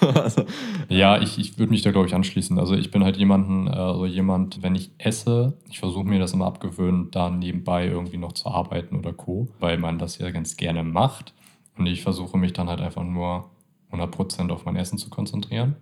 [0.14, 0.44] also,
[0.88, 2.58] ja, ich, ich würde mich da, glaube ich, anschließen.
[2.58, 6.46] Also ich bin halt jemanden, also jemand, wenn ich esse, ich versuche mir das immer
[6.46, 10.84] abgewöhnen, da nebenbei irgendwie noch zu arbeiten oder Co., weil man das ja ganz gerne
[10.84, 11.34] macht.
[11.76, 13.50] Und ich versuche mich dann halt einfach nur
[13.92, 15.76] 100% auf mein Essen zu konzentrieren.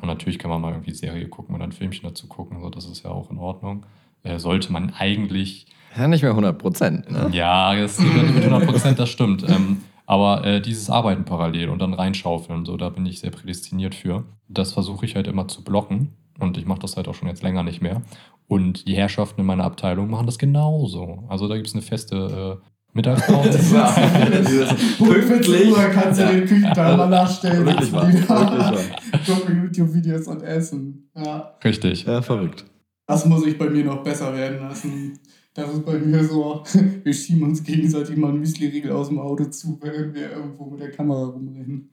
[0.00, 2.86] Und natürlich kann man mal irgendwie Serie gucken oder ein Filmchen dazu gucken, so das
[2.86, 3.86] ist ja auch in Ordnung.
[4.24, 5.66] Äh, sollte man eigentlich.
[5.96, 7.30] Ja, nicht mehr 100%, ne?
[7.32, 9.48] Ja, das, mit 100%, das stimmt.
[9.48, 13.94] Ähm, aber äh, dieses Arbeiten parallel und dann reinschaufeln, so da bin ich sehr prädestiniert
[13.94, 14.24] für.
[14.46, 17.42] Das versuche ich halt immer zu blocken und ich mache das halt auch schon jetzt
[17.42, 18.02] länger nicht mehr.
[18.46, 21.24] Und die Herrschaften in meiner Abteilung machen das genauso.
[21.28, 23.58] Also da gibt es eine feste äh, Mittagspause.
[24.98, 25.74] Pünktlich.
[25.94, 27.64] kannst du den Küchentimer nachstellen.
[27.64, 28.12] Wirklich wahr.
[28.12, 31.08] Wirklich YouTube-Videos und Essen.
[31.16, 31.54] Ja.
[31.64, 32.04] Richtig.
[32.04, 32.66] Ja, verrückt.
[33.06, 35.18] Das muss ich bei mir noch besser werden lassen.
[35.54, 36.62] Das ist bei mir so,
[37.02, 40.80] wir schieben uns gegenseitig mal einen Müsli-Riegel aus dem Auto zu, während wir irgendwo mit
[40.80, 41.90] der Kamera rumrennen.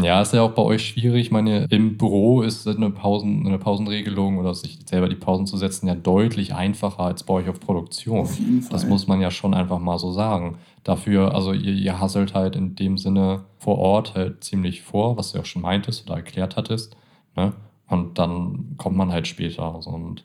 [0.00, 1.26] Ja, ist ja auch bei euch schwierig.
[1.26, 5.56] Ich meine, im Büro ist eine, Pausen, eine Pausenregelung oder sich selber die Pausen zu
[5.56, 8.20] setzen ja deutlich einfacher als bei euch auf Produktion.
[8.20, 8.70] Auf jeden Fall.
[8.70, 10.56] Das muss man ja schon einfach mal so sagen.
[10.82, 15.32] Dafür, also ihr, ihr hasselt halt in dem Sinne vor Ort halt ziemlich vor, was
[15.32, 16.96] du ja auch schon meintest oder erklärt hattest.
[17.36, 17.52] Ne?
[17.86, 19.74] Und dann kommt man halt später.
[19.74, 20.24] Also und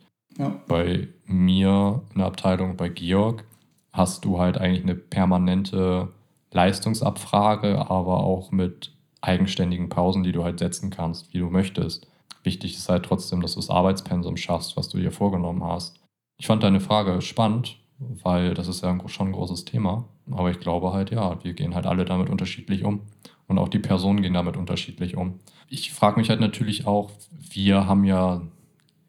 [0.68, 3.44] Bei mir in der Abteilung, bei Georg,
[3.92, 6.10] hast du halt eigentlich eine permanente
[6.52, 12.08] Leistungsabfrage, aber auch mit eigenständigen Pausen, die du halt setzen kannst, wie du möchtest.
[12.44, 16.00] Wichtig ist halt trotzdem, dass du das Arbeitspensum schaffst, was du dir vorgenommen hast.
[16.38, 20.06] Ich fand deine Frage spannend, weil das ist ja schon ein großes Thema.
[20.32, 23.02] Aber ich glaube halt, ja, wir gehen halt alle damit unterschiedlich um.
[23.48, 25.40] Und auch die Personen gehen damit unterschiedlich um.
[25.70, 28.42] Ich frage mich halt natürlich auch, wir haben ja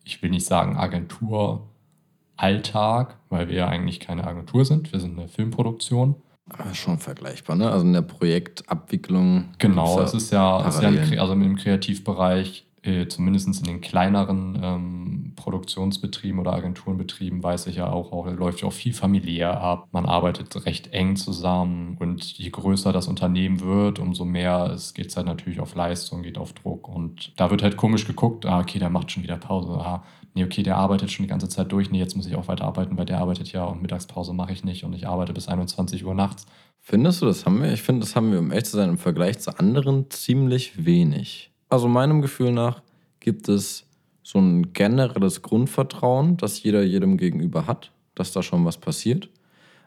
[0.09, 4.91] ich will nicht sagen Agentur-Alltag, weil wir ja eigentlich keine Agentur sind.
[4.91, 6.15] Wir sind eine Filmproduktion.
[6.49, 7.71] Aber schon vergleichbar, ne?
[7.71, 9.51] Also in der Projektabwicklung.
[9.59, 14.59] Genau, es ist ja, ist ja im, also im Kreativbereich, äh, zumindest in den kleineren
[14.63, 15.08] ähm,
[15.39, 19.89] Produktionsbetrieben oder Agenturenbetrieben weiß ich ja auch, auch läuft ja auch viel familiär ab.
[19.93, 25.17] Man arbeitet recht eng zusammen und je größer das Unternehmen wird, umso mehr geht es
[25.17, 26.89] halt natürlich auf Leistung, geht auf Druck.
[26.89, 29.73] Und da wird halt komisch geguckt, ah, okay, der macht schon wieder Pause.
[29.73, 30.03] Ah,
[30.35, 31.91] nee, okay, der arbeitet schon die ganze Zeit durch.
[31.91, 34.65] Nee, jetzt muss ich auch weiter arbeiten, weil der arbeitet ja und Mittagspause mache ich
[34.65, 36.47] nicht und ich arbeite bis 21 Uhr nachts.
[36.81, 37.73] Findest du, das haben wir?
[37.73, 41.51] Ich finde, das haben wir, um echt zu sein, im Vergleich zu anderen ziemlich wenig.
[41.69, 42.83] Also meinem Gefühl nach
[43.21, 43.88] gibt es
[44.29, 49.31] so ein generelles Grundvertrauen, das jeder jedem gegenüber hat, dass da schon was passiert.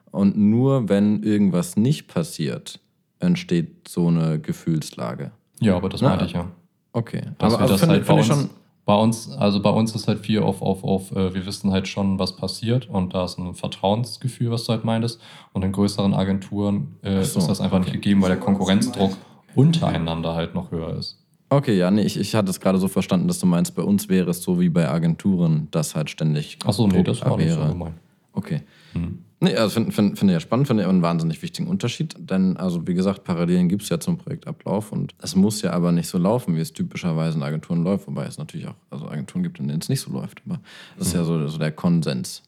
[0.10, 2.80] Und nur wenn irgendwas nicht passiert,
[3.20, 5.30] entsteht so eine Gefühlslage.
[5.60, 6.48] Ja, aber das meinte ich ja.
[6.92, 7.22] Okay.
[7.38, 8.50] Dass aber also das halt bei uns, schon
[8.84, 11.88] bei uns, also bei uns ist halt viel auf, auf, auf, äh, wir wissen halt
[11.88, 15.22] schon, was passiert und da ist ein Vertrauensgefühl, was du halt meintest.
[15.54, 17.92] Und in größeren Agenturen äh, so, ist das einfach okay.
[17.92, 19.16] nicht gegeben, weil der Konkurrenzdruck
[19.54, 21.21] untereinander halt noch höher ist.
[21.52, 24.08] Okay, ja, nee, ich, ich hatte es gerade so verstanden, dass du meinst, bei uns
[24.08, 26.58] wäre es so wie bei Agenturen, dass halt ständig.
[26.66, 27.96] Achso, nee, das war nicht so gemein.
[28.32, 28.62] Okay.
[28.94, 29.20] Hm.
[29.42, 32.16] Nee, also finde find, find ich ja spannend, finde ich einen wahnsinnig wichtigen Unterschied.
[32.18, 35.92] Denn, also wie gesagt, Parallelen gibt es ja zum Projektablauf und es muss ja aber
[35.92, 39.44] nicht so laufen, wie es typischerweise in Agenturen läuft, wobei es natürlich auch also Agenturen
[39.44, 40.42] gibt, in denen es nicht so läuft.
[40.46, 40.62] Aber
[40.98, 42.44] das ist ja so, so der Konsens.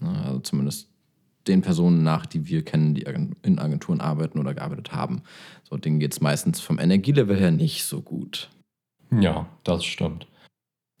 [0.00, 0.10] Ne?
[0.26, 0.88] Also zumindest
[1.48, 3.06] den Personen nach, die wir kennen, die
[3.42, 5.22] in Agenturen arbeiten oder gearbeitet haben.
[5.68, 8.48] So, denen geht es meistens vom Energielevel her nicht so gut.
[9.10, 10.26] Ja, das stimmt.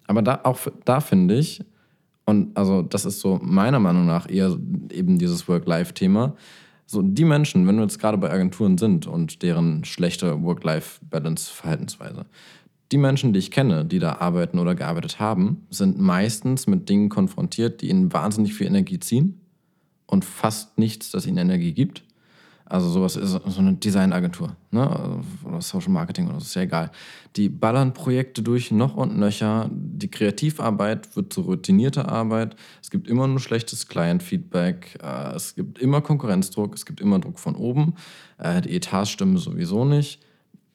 [0.06, 1.64] Aber da auch da finde ich,
[2.24, 4.58] und also das ist so meiner Meinung nach eher
[4.90, 6.36] eben dieses Work-Life-Thema.
[6.84, 12.26] So die Menschen, wenn wir jetzt gerade bei Agenturen sind und deren schlechte Work-Life-Balance-Verhaltensweise,
[12.92, 17.08] die Menschen, die ich kenne, die da arbeiten oder gearbeitet haben, sind meistens mit Dingen
[17.08, 19.40] konfrontiert, die ihnen wahnsinnig viel Energie ziehen
[20.06, 22.02] und fast nichts, das ihnen Energie gibt.
[22.70, 25.22] Also sowas ist so eine Designagentur ne?
[25.42, 26.90] oder Social Marketing oder so, ist ja egal.
[27.36, 29.70] Die ballern Projekte durch noch und nöcher.
[29.72, 32.56] Die Kreativarbeit wird zur routinierter Arbeit.
[32.82, 34.98] Es gibt immer nur schlechtes Client-Feedback.
[35.02, 36.74] Äh, es gibt immer Konkurrenzdruck.
[36.74, 37.94] Es gibt immer Druck von oben.
[38.36, 40.20] Äh, die Etats stimmen sowieso nicht.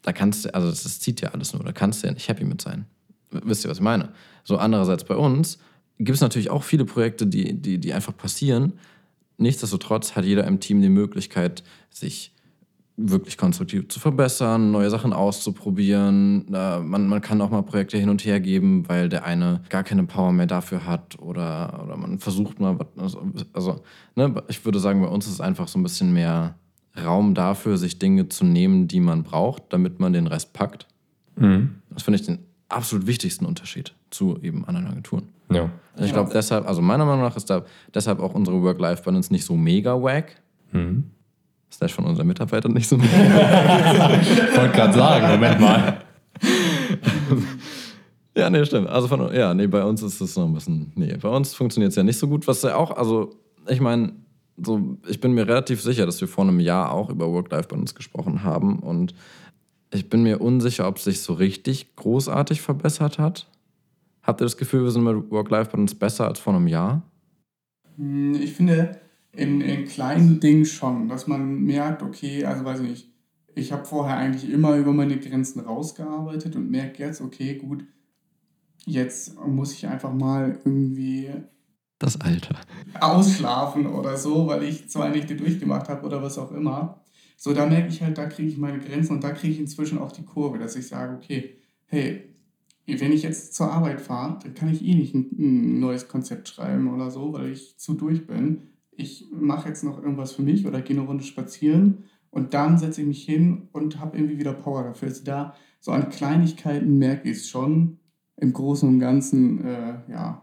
[0.01, 1.63] Da kannst du, also das zieht ja alles nur.
[1.63, 2.85] Da kannst du ja nicht happy mit sein.
[3.29, 4.09] Wisst ihr, was ich meine?
[4.43, 5.59] So andererseits bei uns
[5.99, 8.73] gibt es natürlich auch viele Projekte, die, die, die einfach passieren
[9.37, 12.33] Nichtsdestotrotz hat jeder im Team die Möglichkeit, sich
[12.95, 16.45] wirklich konstruktiv zu verbessern, neue Sachen auszuprobieren.
[16.49, 20.03] man, man kann auch mal Projekte hin und her geben, weil der eine gar keine
[20.03, 23.83] Power mehr dafür hat oder, oder man versucht mal, also, also
[24.15, 26.55] ne, ich würde sagen, bei uns ist einfach so ein bisschen mehr
[27.03, 30.87] Raum dafür, sich Dinge zu nehmen, die man braucht, damit man den Rest packt.
[31.35, 31.81] Mhm.
[31.89, 32.39] Das finde ich den
[32.75, 35.29] absolut wichtigsten Unterschied zu eben anderen Agenturen.
[35.51, 35.69] Ja.
[36.01, 39.55] Ich glaube deshalb, also meiner Meinung nach ist da deshalb auch unsere Work-Life-Balance nicht so
[39.55, 40.41] mega wack.
[40.71, 41.11] Mhm.
[41.71, 45.97] Slash von unseren Mitarbeitern nicht so mega Ich wollte gerade sagen, Moment mal.
[48.37, 48.87] ja, nee, stimmt.
[48.87, 51.91] Also von, ja, nee, bei uns ist es noch ein bisschen, nee, bei uns funktioniert
[51.91, 53.35] es ja nicht so gut, was ja auch, also
[53.67, 54.13] ich meine,
[54.57, 58.43] so, ich bin mir relativ sicher, dass wir vor einem Jahr auch über Work-Life-Balance gesprochen
[58.43, 59.15] haben und
[59.93, 63.47] ich bin mir unsicher, ob es sich so richtig großartig verbessert hat.
[64.21, 67.03] Habt ihr das Gefühl, wir sind mit Work-Life-Balance besser als vor einem Jahr?
[67.97, 68.99] Hm, ich finde,
[69.31, 73.09] in, in kleinen Dingen schon, dass man merkt, okay, also weiß ich nicht,
[73.55, 77.83] ich habe vorher eigentlich immer über meine Grenzen rausgearbeitet und merke jetzt, okay, gut,
[78.85, 81.31] jetzt muss ich einfach mal irgendwie
[81.99, 82.55] das Alter
[82.99, 87.02] ausschlafen oder so, weil ich zwei Nächte durchgemacht habe oder was auch immer.
[87.37, 89.97] So, da merke ich halt, da kriege ich meine Grenzen und da kriege ich inzwischen
[89.97, 91.55] auch die Kurve, dass ich sage, okay,
[91.87, 92.29] hey,
[92.87, 96.93] wenn ich jetzt zur Arbeit fahre, dann kann ich eh nicht ein, neues Konzept schreiben
[96.93, 98.63] oder so, weil ich zu durch bin.
[98.91, 103.01] Ich mache jetzt noch irgendwas für mich oder gehe eine Runde spazieren und dann setze
[103.01, 105.07] ich mich hin und habe irgendwie wieder Power dafür.
[105.07, 107.99] Also da so an Kleinigkeiten merke ich es schon.
[108.37, 110.41] Im Großen und Ganzen, äh, ja,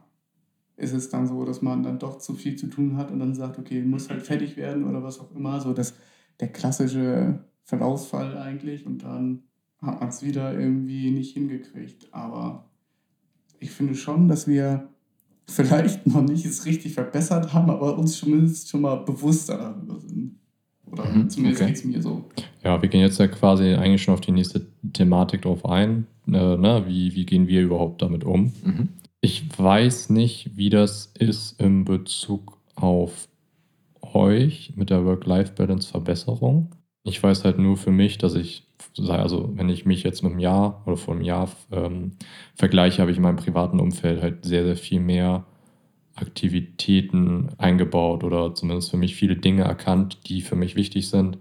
[0.76, 3.34] ist es dann so, dass man dann doch zu viel zu tun hat und dann
[3.34, 5.60] sagt, okay, muss halt fertig werden oder was auch immer.
[5.60, 5.94] So das,
[6.40, 9.42] der klassische Verlaufsfall eigentlich und dann
[9.80, 12.08] hat man es wieder irgendwie nicht hingekriegt.
[12.12, 12.70] Aber
[13.60, 14.88] ich finde schon, dass wir
[15.46, 20.36] vielleicht noch nicht es richtig verbessert haben, aber uns zumindest schon mal bewusster darüber sind.
[20.86, 21.70] Oder mhm, zumindest okay.
[21.70, 22.24] geht es mir so.
[22.64, 26.06] Ja, wir gehen jetzt ja quasi eigentlich schon auf die nächste Thematik drauf ein.
[26.26, 26.84] Äh, ne?
[26.86, 28.52] wie, wie gehen wir überhaupt damit um?
[28.64, 28.88] Mhm.
[29.20, 33.28] Ich weiß nicht, wie das ist in Bezug auf
[34.14, 36.74] euch mit der Work-Life-Balance-Verbesserung.
[37.02, 38.66] Ich weiß halt nur für mich, dass ich,
[38.98, 42.12] also wenn ich mich jetzt mit einem Jahr oder vor einem Jahr ähm,
[42.54, 45.46] vergleiche, habe ich in meinem privaten Umfeld halt sehr, sehr viel mehr
[46.14, 51.38] Aktivitäten eingebaut oder zumindest für mich viele Dinge erkannt, die für mich wichtig sind,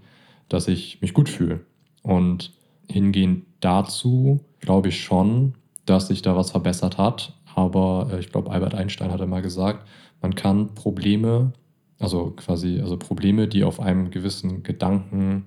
[0.48, 1.60] dass ich mich gut fühle.
[2.02, 2.52] Und
[2.88, 5.54] hingehend dazu glaube ich schon,
[5.86, 7.34] dass sich da was verbessert hat.
[7.54, 9.86] aber äh, ich glaube, Albert Einstein hat mal gesagt,
[10.22, 11.52] man kann Probleme,
[12.00, 15.44] also quasi, also Probleme, die auf einem gewissen Gedankenebene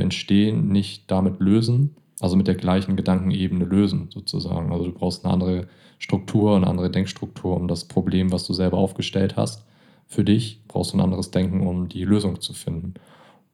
[0.00, 4.72] entstehen, nicht damit lösen, also mit der gleichen Gedankenebene lösen, sozusagen.
[4.72, 5.66] Also du brauchst eine andere
[5.98, 9.64] Struktur, eine andere Denkstruktur, um das Problem, was du selber aufgestellt hast,
[10.06, 12.94] für dich brauchst du ein anderes Denken, um die Lösung zu finden.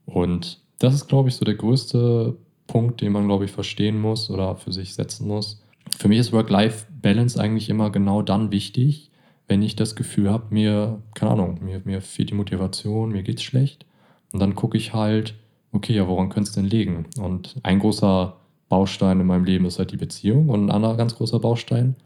[0.05, 4.31] Und das ist, glaube ich, so der größte Punkt, den man, glaube ich, verstehen muss
[4.31, 5.62] oder für sich setzen muss.
[5.96, 9.10] Für mich ist Work-Life-Balance eigentlich immer genau dann wichtig,
[9.51, 13.43] wenn ich das Gefühl habe, mir, keine Ahnung, mir, mir fehlt die Motivation, mir geht's
[13.43, 13.85] schlecht.
[14.33, 15.35] Und dann gucke ich halt,
[15.73, 17.07] okay, ja, woran könnte es denn liegen?
[17.21, 18.37] Und ein großer
[18.69, 21.97] Baustein in meinem Leben ist halt die Beziehung und ein anderer ganz großer Baustein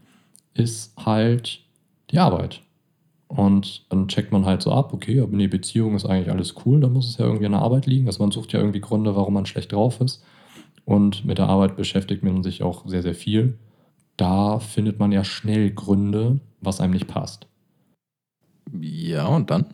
[0.55, 1.61] ist halt
[2.09, 2.63] die Arbeit.
[3.27, 6.55] Und dann checkt man halt so ab, okay, aber in der Beziehung ist eigentlich alles
[6.65, 8.07] cool, dann muss es ja irgendwie an der Arbeit liegen.
[8.07, 10.23] Also man sucht ja irgendwie Gründe, warum man schlecht drauf ist.
[10.83, 13.59] Und mit der Arbeit beschäftigt man sich auch sehr, sehr viel.
[14.17, 17.47] Da findet man ja schnell Gründe, was einem nicht passt.
[18.79, 19.73] Ja, und dann?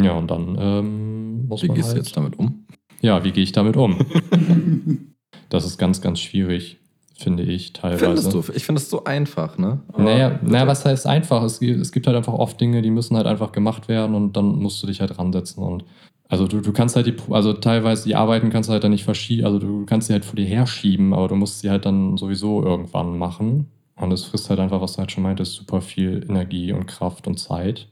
[0.00, 1.76] Ja, und dann ähm, muss wie man.
[1.76, 2.66] Wie gehst halt, du jetzt damit um?
[3.00, 3.98] Ja, wie gehe ich damit um?
[5.48, 6.81] das ist ganz, ganz schwierig
[7.22, 8.04] finde ich teilweise.
[8.04, 8.44] Findest du?
[8.54, 9.80] Ich finde es so einfach, ne?
[9.92, 11.42] Aber naja, naja, was heißt einfach?
[11.42, 14.56] Es, es gibt halt einfach oft Dinge, die müssen halt einfach gemacht werden und dann
[14.56, 15.84] musst du dich halt ransetzen und
[16.28, 19.04] also du, du kannst halt die, also teilweise die Arbeiten kannst du halt dann nicht
[19.04, 22.16] verschieben, also du kannst sie halt vor dir herschieben, aber du musst sie halt dann
[22.16, 23.66] sowieso irgendwann machen.
[23.96, 27.26] Und es frisst halt einfach, was du halt schon meintest, super viel Energie und Kraft
[27.26, 27.88] und Zeit.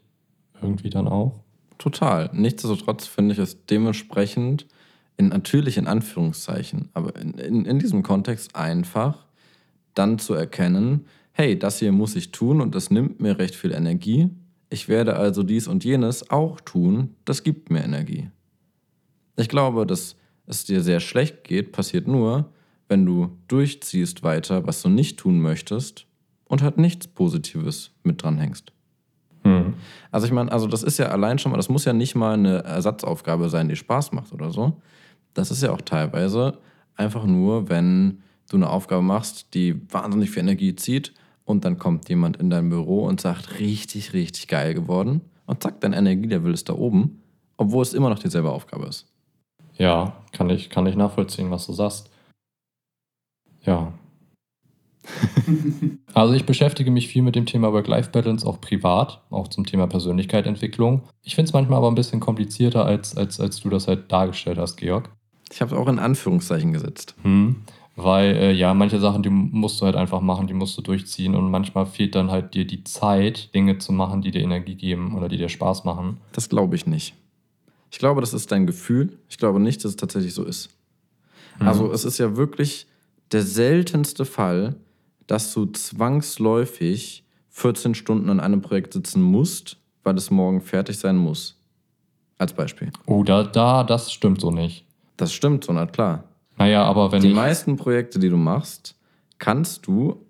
[0.62, 1.40] Irgendwie dann auch.
[1.76, 2.30] Total.
[2.32, 4.66] Nichtsdestotrotz finde ich es dementsprechend
[5.20, 9.26] in, natürlich in Anführungszeichen, aber in, in, in diesem Kontext einfach
[9.94, 13.72] dann zu erkennen, hey, das hier muss ich tun und das nimmt mir recht viel
[13.72, 14.30] Energie.
[14.70, 18.30] Ich werde also dies und jenes auch tun, das gibt mir Energie.
[19.36, 22.50] Ich glaube, dass es dir sehr schlecht geht, passiert nur,
[22.88, 26.06] wenn du durchziehst weiter, was du nicht tun möchtest
[26.46, 28.72] und halt nichts Positives mit dranhängst.
[29.44, 29.74] Mhm.
[30.10, 32.34] Also ich meine, also das ist ja allein schon mal, das muss ja nicht mal
[32.34, 34.80] eine Ersatzaufgabe sein, die Spaß macht oder so,
[35.34, 36.58] das ist ja auch teilweise
[36.96, 41.14] einfach nur, wenn du eine Aufgabe machst, die wahnsinnig viel Energie zieht
[41.44, 45.80] und dann kommt jemand in dein Büro und sagt, richtig, richtig geil geworden und zack,
[45.80, 47.22] dein Energielevel ist da oben,
[47.56, 49.06] obwohl es immer noch dieselbe Aufgabe ist.
[49.74, 52.10] Ja, kann ich, kann ich nachvollziehen, was du sagst.
[53.62, 53.92] Ja.
[56.14, 61.02] also ich beschäftige mich viel mit dem Thema Work-Life-Balance, auch privat, auch zum Thema Persönlichkeitsentwicklung.
[61.22, 64.58] Ich finde es manchmal aber ein bisschen komplizierter, als, als, als du das halt dargestellt
[64.58, 65.10] hast, Georg.
[65.52, 67.14] Ich habe es auch in Anführungszeichen gesetzt.
[67.22, 67.56] Hm.
[67.96, 71.34] Weil äh, ja, manche Sachen, die musst du halt einfach machen, die musst du durchziehen
[71.34, 75.16] und manchmal fehlt dann halt dir die Zeit, Dinge zu machen, die dir Energie geben
[75.16, 76.18] oder die dir Spaß machen.
[76.32, 77.14] Das glaube ich nicht.
[77.90, 79.18] Ich glaube, das ist dein Gefühl.
[79.28, 80.70] Ich glaube nicht, dass es tatsächlich so ist.
[81.58, 81.68] Mhm.
[81.68, 82.86] Also es ist ja wirklich
[83.32, 84.76] der seltenste Fall,
[85.26, 91.16] dass du zwangsläufig 14 Stunden an einem Projekt sitzen musst, weil es morgen fertig sein
[91.16, 91.56] muss.
[92.38, 92.90] Als Beispiel.
[93.06, 94.86] Oh, da, da, das stimmt so nicht.
[95.20, 96.24] Das stimmt so, na klar.
[96.56, 98.96] Naja, aber wenn Die meisten Projekte, die du machst,
[99.38, 100.24] kannst du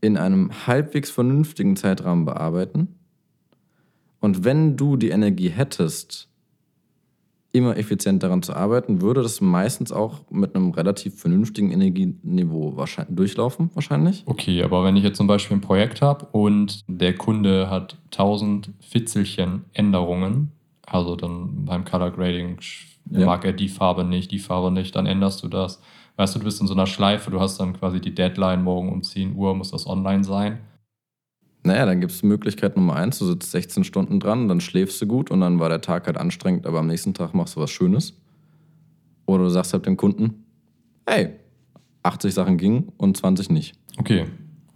[0.00, 2.88] in einem halbwegs vernünftigen Zeitrahmen bearbeiten.
[4.20, 6.28] Und wenn du die Energie hättest,
[7.52, 13.14] immer effizient daran zu arbeiten, würde das meistens auch mit einem relativ vernünftigen Energieniveau wahrscheinlich
[13.14, 14.24] durchlaufen, wahrscheinlich.
[14.26, 18.70] Okay, aber wenn ich jetzt zum Beispiel ein Projekt habe und der Kunde hat 1000
[18.80, 20.50] Fitzelchen Änderungen,
[20.86, 22.58] also dann beim Color Grading
[23.20, 23.26] ja.
[23.26, 25.80] mag er die Farbe nicht, die Farbe nicht, dann änderst du das.
[26.16, 28.90] Weißt du, du bist in so einer Schleife, du hast dann quasi die Deadline, morgen
[28.92, 30.58] um 10 Uhr muss das online sein.
[31.64, 35.06] Naja, dann gibt es Möglichkeit Nummer eins, du sitzt 16 Stunden dran, dann schläfst du
[35.06, 37.70] gut und dann war der Tag halt anstrengend, aber am nächsten Tag machst du was
[37.70, 38.14] Schönes.
[39.26, 40.44] Oder du sagst halt dem Kunden,
[41.06, 41.36] hey,
[42.02, 43.76] 80 Sachen gingen und 20 nicht.
[43.98, 44.26] Okay,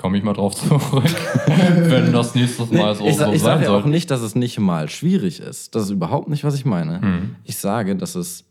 [0.07, 1.03] komme ich mal drauf zurück,
[1.49, 4.37] wenn das nächstes Mal so, nee, ich, so ich sage ja auch nicht, dass es
[4.37, 5.75] nicht mal schwierig ist.
[5.75, 7.01] Das ist überhaupt nicht, was ich meine.
[7.01, 7.35] Hm.
[7.43, 8.45] Ich sage, dass es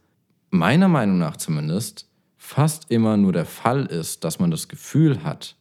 [0.50, 5.56] meiner Meinung nach zumindest fast immer nur der Fall ist, dass man das Gefühl hat,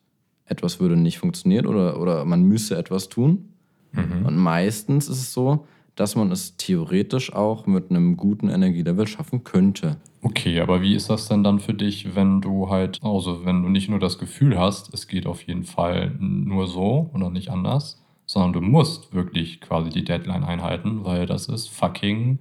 [0.47, 3.51] etwas würde nicht funktionieren oder, oder man müsse etwas tun.
[3.93, 4.27] Mhm.
[4.27, 9.45] Und meistens ist es so, dass man es theoretisch auch mit einem guten Energielevel schaffen
[9.45, 9.99] könnte.
[10.25, 13.69] Okay, aber wie ist das denn dann für dich, wenn du halt, also wenn du
[13.69, 18.03] nicht nur das Gefühl hast, es geht auf jeden Fall nur so oder nicht anders,
[18.25, 22.39] sondern du musst wirklich quasi die Deadline einhalten, weil das ist fucking,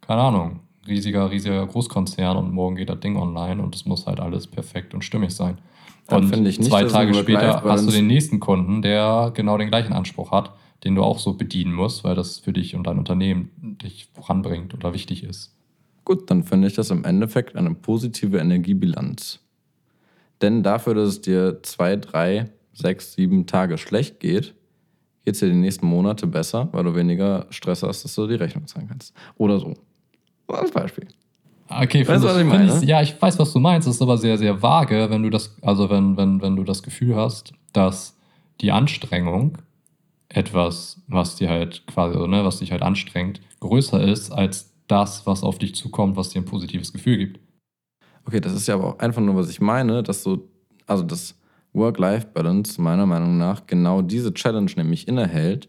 [0.00, 4.18] keine Ahnung, riesiger, riesiger Großkonzern und morgen geht das Ding online und es muss halt
[4.18, 5.58] alles perfekt und stimmig sein.
[6.08, 9.92] Dann und nicht, zwei Tage später hast du den nächsten Kunden, der genau den gleichen
[9.92, 10.52] Anspruch hat
[10.84, 13.50] den du auch so bedienen musst, weil das für dich und dein Unternehmen
[13.82, 15.54] dich voranbringt oder wichtig ist.
[16.04, 19.40] Gut, dann finde ich das im Endeffekt eine positive Energiebilanz.
[20.40, 24.54] Denn dafür, dass es dir zwei, drei sechs, sieben Tage schlecht geht,
[25.24, 28.34] geht es dir die nächsten Monate besser, weil du weniger Stress hast, dass du die
[28.34, 29.14] Rechnung zahlen kannst.
[29.36, 29.74] Oder so.
[30.48, 31.06] Als Beispiel.
[31.68, 32.84] Okay, Weißt du, was ich meine?
[32.84, 33.86] ja, ich weiß, was du meinst.
[33.86, 36.82] Das ist aber sehr, sehr vage, wenn du das, also wenn, wenn, wenn du das
[36.82, 38.16] Gefühl hast, dass
[38.60, 39.58] die Anstrengung
[40.28, 45.42] etwas, was dir halt quasi, ne, was dich halt anstrengt, größer ist als das, was
[45.42, 47.40] auf dich zukommt, was dir ein positives Gefühl gibt.
[48.24, 50.48] Okay, das ist ja aber auch einfach nur, was ich meine, dass so,
[50.86, 51.34] also das
[51.72, 55.68] Work-Life-Balance meiner Meinung nach genau diese Challenge nämlich innehält,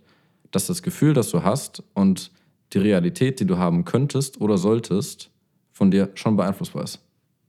[0.52, 2.32] dass das Gefühl, das du hast und
[2.74, 5.30] die Realität, die du haben könntest oder solltest,
[5.72, 7.00] von dir schon beeinflussbar ist.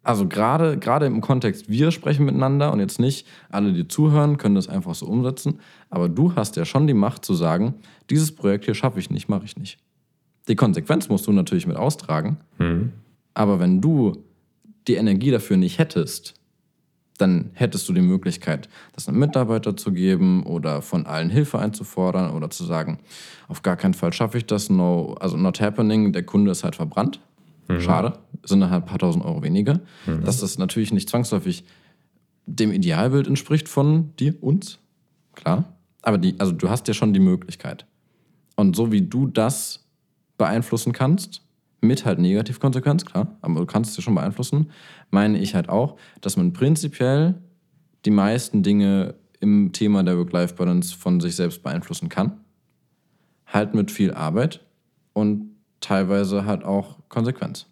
[0.04, 4.56] Also gerade, gerade im Kontext, wir sprechen miteinander und jetzt nicht alle, die zuhören, können
[4.56, 7.74] das einfach so umsetzen, aber du hast ja schon die Macht zu sagen,
[8.10, 9.78] dieses Projekt hier schaffe ich nicht, mache ich nicht.
[10.48, 12.38] Die Konsequenz musst du natürlich mit austragen,
[13.34, 14.24] aber wenn du
[14.88, 16.34] die Energie dafür nicht hättest,
[17.18, 22.32] dann hättest du die Möglichkeit, das einem Mitarbeiter zu geben oder von allen Hilfe einzufordern
[22.32, 22.98] oder zu sagen,
[23.46, 26.74] auf gar keinen Fall schaffe ich das, no, also not happening, der Kunde ist halt
[26.76, 27.20] verbrannt.
[27.80, 29.80] Schade, sind dann halt ein paar tausend Euro weniger.
[30.24, 31.64] Dass das natürlich nicht zwangsläufig
[32.44, 34.78] dem Idealbild entspricht von dir, uns,
[35.34, 35.72] klar.
[36.02, 37.86] Aber die, also du hast ja schon die Möglichkeit.
[38.56, 39.81] Und so wie du das
[40.42, 41.42] beeinflussen kannst,
[41.80, 44.70] mit halt Negativkonsequenz, klar, aber du kannst es ja schon beeinflussen,
[45.10, 47.36] meine ich halt auch, dass man prinzipiell
[48.04, 52.40] die meisten Dinge im Thema der Work-Life-Balance von sich selbst beeinflussen kann.
[53.46, 54.64] Halt mit viel Arbeit
[55.12, 55.50] und
[55.80, 57.66] teilweise halt auch Konsequenz.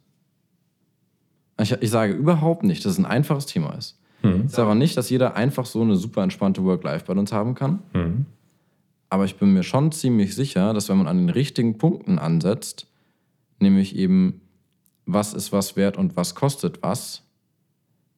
[1.61, 3.99] Ich, ich sage überhaupt nicht, dass es ein einfaches Thema ist.
[4.47, 7.81] Ich sage auch nicht, dass jeder einfach so eine super entspannte Work-Life-Balance haben kann.
[9.11, 12.87] Aber ich bin mir schon ziemlich sicher, dass wenn man an den richtigen Punkten ansetzt,
[13.59, 14.41] nämlich eben,
[15.05, 17.25] was ist was wert und was kostet was,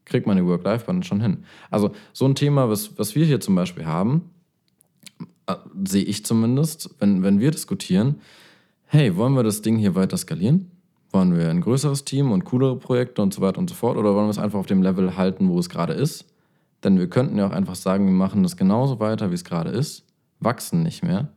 [0.04, 1.44] kriegt man die Work-Life-Balance schon hin.
[1.70, 4.30] Also so ein Thema, was, was wir hier zum Beispiel haben,
[5.46, 8.20] äh, sehe ich zumindest, wenn, wenn wir diskutieren,
[8.86, 10.70] hey, wollen wir das Ding hier weiter skalieren?
[11.10, 13.96] Wollen wir ein größeres Team und coolere Projekte und so weiter und so fort?
[13.96, 16.26] Oder wollen wir es einfach auf dem Level halten, wo es gerade ist?
[16.84, 19.70] Denn wir könnten ja auch einfach sagen, wir machen das genauso weiter, wie es gerade
[19.70, 20.04] ist,
[20.44, 21.28] wachsen nicht mehr.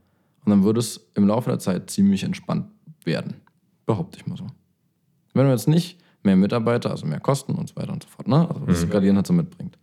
[0.43, 2.67] Und dann würde es im Laufe der Zeit ziemlich entspannt
[3.03, 3.35] werden.
[3.85, 4.47] Behaupte ich mal so.
[5.33, 8.27] Wenn wir jetzt nicht mehr Mitarbeiter, also mehr Kosten und so weiter und so fort,
[8.27, 8.47] ne?
[8.47, 9.77] also was Skalieren halt so mitbringt.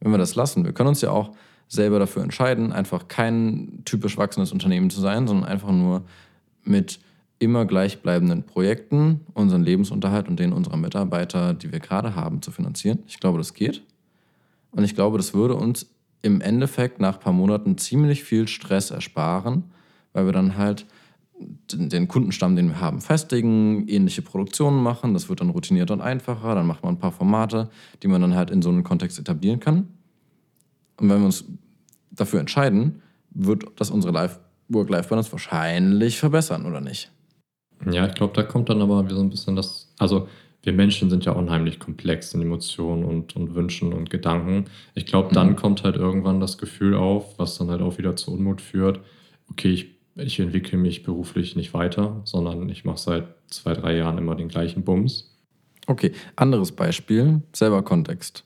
[0.00, 1.32] Wenn wir das lassen, wir können uns ja auch
[1.66, 6.02] selber dafür entscheiden, einfach kein typisch wachsendes Unternehmen zu sein, sondern einfach nur
[6.64, 7.00] mit
[7.38, 13.00] immer gleichbleibenden Projekten unseren Lebensunterhalt und den unserer Mitarbeiter, die wir gerade haben, zu finanzieren.
[13.06, 13.82] Ich glaube, das geht.
[14.72, 15.86] Und ich glaube, das würde uns
[16.22, 19.64] im Endeffekt nach ein paar Monaten ziemlich viel Stress ersparen,
[20.12, 20.86] weil wir dann halt
[21.72, 25.14] den den Kundenstamm, den wir haben, festigen, ähnliche Produktionen machen.
[25.14, 26.54] Das wird dann routinierter und einfacher.
[26.54, 27.70] Dann macht man ein paar Formate,
[28.02, 29.88] die man dann halt in so einem Kontext etablieren kann.
[30.96, 31.44] Und wenn wir uns
[32.10, 37.10] dafür entscheiden, wird das unsere Life Work-Life-Balance wahrscheinlich verbessern, oder nicht?
[37.90, 39.92] Ja, ich glaube, da kommt dann aber wieder so ein bisschen das.
[39.98, 40.28] Also,
[40.62, 44.64] wir Menschen sind ja unheimlich komplex in Emotionen und, und Wünschen und Gedanken.
[44.94, 45.56] Ich glaube, dann Mhm.
[45.56, 49.00] kommt halt irgendwann das Gefühl auf, was dann halt auch wieder zu Unmut führt.
[49.50, 54.18] Okay, ich, ich entwickle mich beruflich nicht weiter, sondern ich mache seit zwei, drei Jahren
[54.18, 55.34] immer den gleichen Bums.
[55.86, 58.44] Okay, anderes Beispiel, selber Kontext.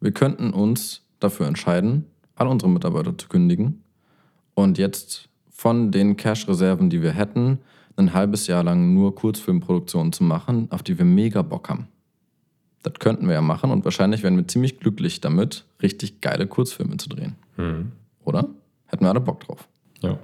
[0.00, 3.82] Wir könnten uns dafür entscheiden, alle unsere Mitarbeiter zu kündigen
[4.54, 7.60] und jetzt von den Cash-Reserven, die wir hätten,
[7.96, 11.88] ein halbes Jahr lang nur Kurzfilmproduktionen zu machen, auf die wir mega Bock haben.
[12.82, 16.96] Das könnten wir ja machen und wahrscheinlich wären wir ziemlich glücklich damit, richtig geile Kurzfilme
[16.98, 17.36] zu drehen.
[17.56, 17.92] Hm.
[18.24, 18.48] Oder?
[18.86, 19.68] Hätten wir alle Bock drauf.
[20.02, 20.18] Ja.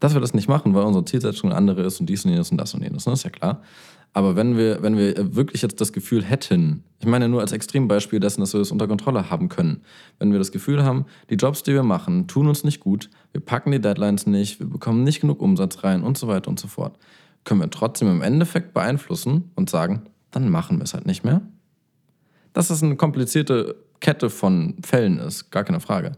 [0.00, 2.50] Dass wir das nicht machen, weil unsere Zielsetzung eine andere ist und dies und jenes
[2.50, 3.12] und das und jenes, ne?
[3.12, 3.62] ist ja klar.
[4.14, 8.20] Aber wenn wir, wenn wir wirklich jetzt das Gefühl hätten, ich meine nur als Extrembeispiel
[8.20, 9.82] dessen, dass wir das unter Kontrolle haben können,
[10.18, 13.40] wenn wir das Gefühl haben, die Jobs, die wir machen, tun uns nicht gut, wir
[13.40, 16.68] packen die Deadlines nicht, wir bekommen nicht genug Umsatz rein und so weiter und so
[16.68, 16.98] fort,
[17.44, 21.40] können wir trotzdem im Endeffekt beeinflussen und sagen, dann machen wir es halt nicht mehr.
[22.52, 26.12] Dass das eine komplizierte Kette von Fällen ist, gar keine Frage.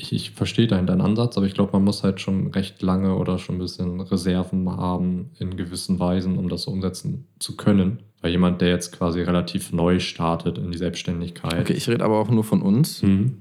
[0.00, 3.16] Ich, ich verstehe deinen, deinen Ansatz, aber ich glaube, man muss halt schon recht lange
[3.16, 7.98] oder schon ein bisschen Reserven haben in gewissen Weisen, um das so umsetzen zu können.
[8.20, 11.60] Weil jemand, der jetzt quasi relativ neu startet in die Selbstständigkeit.
[11.60, 13.38] Okay, ich rede aber auch nur von uns Hm.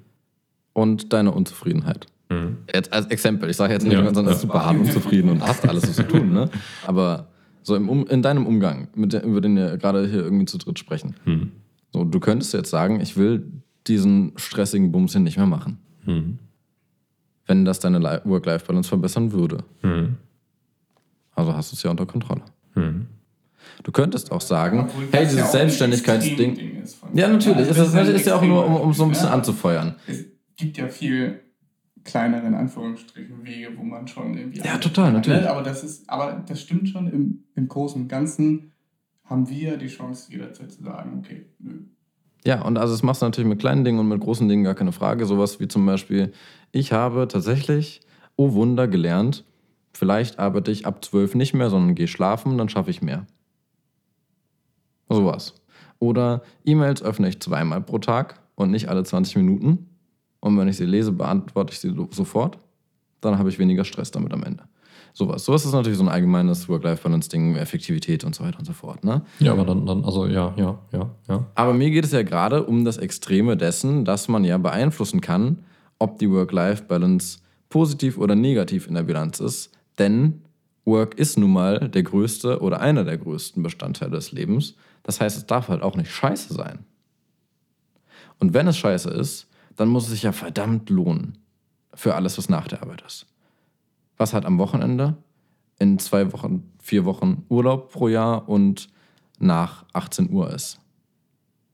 [0.73, 2.07] und deiner Unzufriedenheit.
[2.31, 2.57] Hm.
[2.73, 4.31] Jetzt als Exempel, ich sage jetzt nicht, Ja, sondern ja.
[4.31, 6.49] ist super hart unzufrieden und hast alles so zu tun, ne?
[6.87, 7.27] Aber
[7.61, 10.57] so im um, in deinem Umgang, mit der, über den wir gerade hier irgendwie zu
[10.57, 11.15] dritt sprechen.
[11.25, 11.51] Hm.
[11.93, 13.45] So, du könntest jetzt sagen, ich will
[13.87, 16.39] diesen stressigen Bumsinn nicht mehr machen, Hm.
[17.47, 19.63] Wenn das deine Li- Work-Life-Balance verbessern würde.
[19.81, 20.17] Hm.
[21.35, 22.41] Also hast du es ja unter Kontrolle.
[22.73, 23.07] Hm.
[23.83, 26.83] Du könntest auch sagen, Obwohl hey, das ja dieses ein Selbstständigkeitsding.
[27.13, 27.69] Ja, natürlich.
[27.69, 29.33] Es Das ist, ist ja auch nur, um, um so ein bisschen ja.
[29.33, 29.95] anzufeuern.
[30.07, 30.25] Es
[30.55, 31.41] gibt ja viel
[32.03, 34.59] kleinere, in Anführungsstrichen, Wege, wo man schon irgendwie.
[34.59, 35.47] Ja, total, natürlich.
[35.47, 38.71] Aber das ist, aber das stimmt schon, im, im Großen und Ganzen
[39.25, 41.73] haben wir die Chance, jederzeit zu sagen, okay, nö.
[42.45, 44.75] Ja, und also es machst du natürlich mit kleinen Dingen und mit großen Dingen gar
[44.75, 45.25] keine Frage.
[45.25, 46.31] Sowas wie zum Beispiel,
[46.77, 48.01] ich habe tatsächlich,
[48.35, 49.43] oh Wunder, gelernt,
[49.93, 53.25] vielleicht arbeite ich ab 12 nicht mehr, sondern gehe schlafen, dann schaffe ich mehr.
[55.09, 55.55] Sowas.
[55.99, 59.89] Oder E-Mails öffne ich zweimal pro Tag und nicht alle 20 Minuten.
[60.39, 62.59] Und wenn ich sie lese, beantworte ich sie sofort.
[63.21, 64.63] Dann habe ich weniger Stress damit am Ende.
[65.13, 65.45] Sowas.
[65.45, 69.03] Sowas ist natürlich so ein allgemeines Work-Life-Balance-Ding, Effektivität und so weiter und so fort.
[69.03, 69.23] Ne?
[69.39, 71.45] Ja, aber dann, dann, also ja, ja, ja, ja.
[71.55, 75.63] Aber mir geht es ja gerade um das Extreme dessen, dass man ja beeinflussen kann,
[75.99, 77.39] ob die Work-Life-Balance
[77.69, 79.71] positiv oder negativ in der Bilanz ist.
[79.97, 80.41] Denn
[80.85, 84.75] Work ist nun mal der größte oder einer der größten Bestandteile des Lebens.
[85.03, 86.79] Das heißt, es darf halt auch nicht scheiße sein.
[88.39, 91.37] Und wenn es scheiße ist, dann muss es sich ja verdammt lohnen
[91.93, 93.25] für alles, was nach der Arbeit ist.
[94.17, 95.17] Was hat am Wochenende,
[95.79, 98.89] in zwei Wochen, vier Wochen Urlaub pro Jahr und
[99.39, 100.79] nach 18 Uhr ist.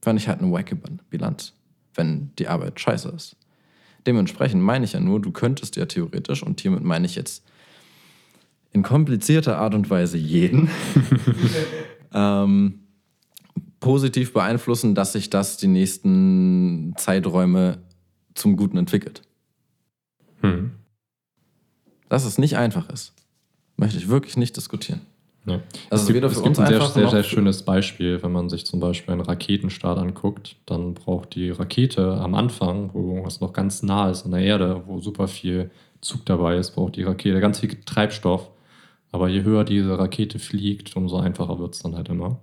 [0.02, 0.76] Fand ich halt eine wacke
[1.08, 1.54] Bilanz,
[1.94, 3.36] wenn die Arbeit scheiße ist.
[4.06, 7.44] Dementsprechend meine ich ja nur, du könntest ja theoretisch, und hiermit meine ich jetzt
[8.72, 10.68] in komplizierter Art und Weise jeden,
[12.12, 12.80] ähm,
[13.80, 17.82] positiv beeinflussen, dass sich das die nächsten Zeiträume
[18.34, 19.22] zum Guten entwickelt.
[20.40, 20.72] Hm.
[22.08, 23.14] Dass es nicht einfach ist,
[23.76, 25.00] möchte ich wirklich nicht diskutieren.
[25.46, 25.60] Ja.
[25.90, 28.80] Also es gibt, es gibt ein sehr, sehr, sehr schönes Beispiel, wenn man sich zum
[28.80, 34.10] Beispiel einen Raketenstart anguckt, dann braucht die Rakete am Anfang, wo es noch ganz nah
[34.10, 35.70] ist an der Erde, wo super viel
[36.00, 38.50] Zug dabei ist, braucht die Rakete ganz viel Treibstoff.
[39.12, 42.40] Aber je höher diese Rakete fliegt, umso einfacher wird es dann halt immer.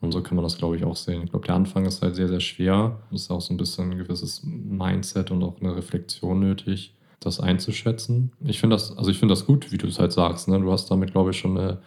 [0.00, 1.22] Und so kann man das, glaube ich, auch sehen.
[1.24, 3.00] Ich glaube, der Anfang ist halt sehr, sehr schwer.
[3.10, 7.40] Es ist auch so ein bisschen ein gewisses Mindset und auch eine Reflexion nötig, das
[7.40, 8.30] einzuschätzen.
[8.44, 10.46] Ich finde das, also ich finde das gut, wie du es halt sagst.
[10.46, 10.60] Ne?
[10.60, 11.78] Du hast damit, glaube ich, schon eine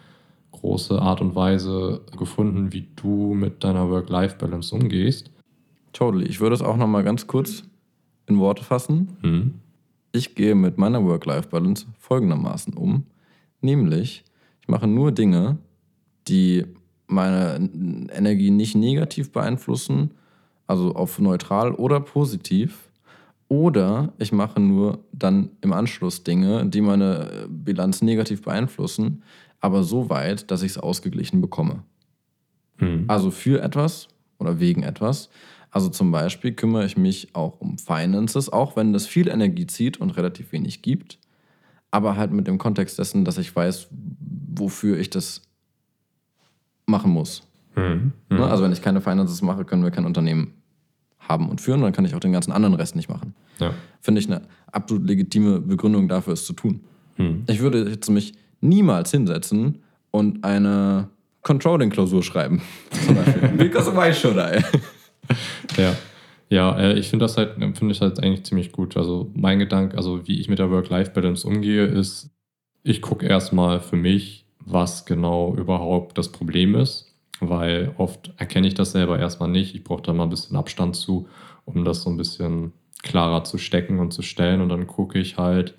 [0.52, 5.30] große Art und Weise gefunden, wie du mit deiner Work-Life-Balance umgehst.
[5.92, 6.26] Totally.
[6.26, 7.64] Ich würde es auch noch mal ganz kurz
[8.26, 9.16] in Worte fassen.
[9.22, 9.54] Hm.
[10.12, 13.04] Ich gehe mit meiner Work-Life-Balance folgendermaßen um.
[13.60, 14.24] Nämlich,
[14.60, 15.58] ich mache nur Dinge,
[16.28, 16.64] die
[17.06, 17.56] meine
[18.12, 20.12] Energie nicht negativ beeinflussen,
[20.66, 22.87] also auf neutral oder positiv.
[23.48, 29.22] Oder ich mache nur dann im Anschluss Dinge, die meine Bilanz negativ beeinflussen,
[29.60, 31.82] aber so weit, dass ich es ausgeglichen bekomme.
[32.78, 33.04] Mhm.
[33.08, 35.30] Also für etwas oder wegen etwas.
[35.70, 39.98] Also zum Beispiel kümmere ich mich auch um Finances, auch wenn das viel Energie zieht
[39.98, 41.18] und relativ wenig gibt.
[41.90, 45.42] Aber halt mit dem Kontext dessen, dass ich weiß, wofür ich das
[46.84, 47.46] machen muss.
[47.76, 48.12] Mhm.
[48.28, 48.42] Mhm.
[48.42, 50.57] Also wenn ich keine Finances mache, können wir kein Unternehmen
[51.20, 53.34] haben und führen, dann kann ich auch den ganzen anderen Rest nicht machen.
[53.58, 53.74] Ja.
[54.00, 54.42] Finde ich eine
[54.72, 56.80] absolut legitime Begründung dafür, es zu tun.
[57.16, 57.44] Mhm.
[57.48, 59.78] Ich würde jetzt mich niemals hinsetzen
[60.10, 61.08] und eine
[61.42, 62.62] Controlling-Klausur schreiben.
[63.06, 63.48] Zum Beispiel.
[63.56, 64.62] Because why should I?
[65.80, 65.94] ja.
[66.50, 68.96] Ja, äh, ich finde das halt, finde ich halt eigentlich ziemlich gut.
[68.96, 72.30] Also mein Gedanke, also wie ich mit der Work-Life-Balance umgehe, ist,
[72.82, 77.07] ich gucke erstmal für mich, was genau überhaupt das Problem ist,
[77.40, 79.74] weil oft erkenne ich das selber erstmal nicht.
[79.74, 81.28] Ich brauche da mal ein bisschen Abstand zu,
[81.64, 82.72] um das so ein bisschen
[83.02, 84.60] klarer zu stecken und zu stellen.
[84.60, 85.74] Und dann gucke ich halt,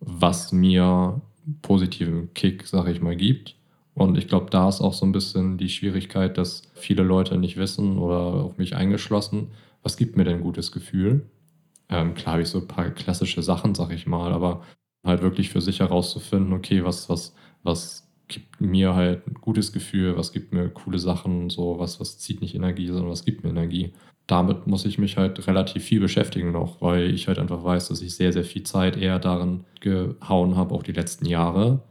[0.00, 1.20] was mir
[1.62, 3.56] positiven Kick, sage ich mal, gibt.
[3.94, 7.56] Und ich glaube, da ist auch so ein bisschen die Schwierigkeit, dass viele Leute nicht
[7.56, 9.52] wissen oder auch mich eingeschlossen,
[9.82, 11.26] was gibt mir denn ein gutes Gefühl?
[11.88, 14.62] Ähm, klar habe ich so ein paar klassische Sachen, sag ich mal, aber
[15.04, 20.16] halt wirklich für sich herauszufinden, okay, was, was, was gibt mir halt ein gutes Gefühl,
[20.16, 23.50] was gibt mir coole Sachen, so was, was zieht nicht Energie, sondern was gibt mir
[23.50, 23.92] Energie.
[24.26, 28.00] Damit muss ich mich halt relativ viel beschäftigen noch, weil ich halt einfach weiß, dass
[28.00, 31.82] ich sehr, sehr viel Zeit eher darin gehauen habe, auch die letzten Jahre.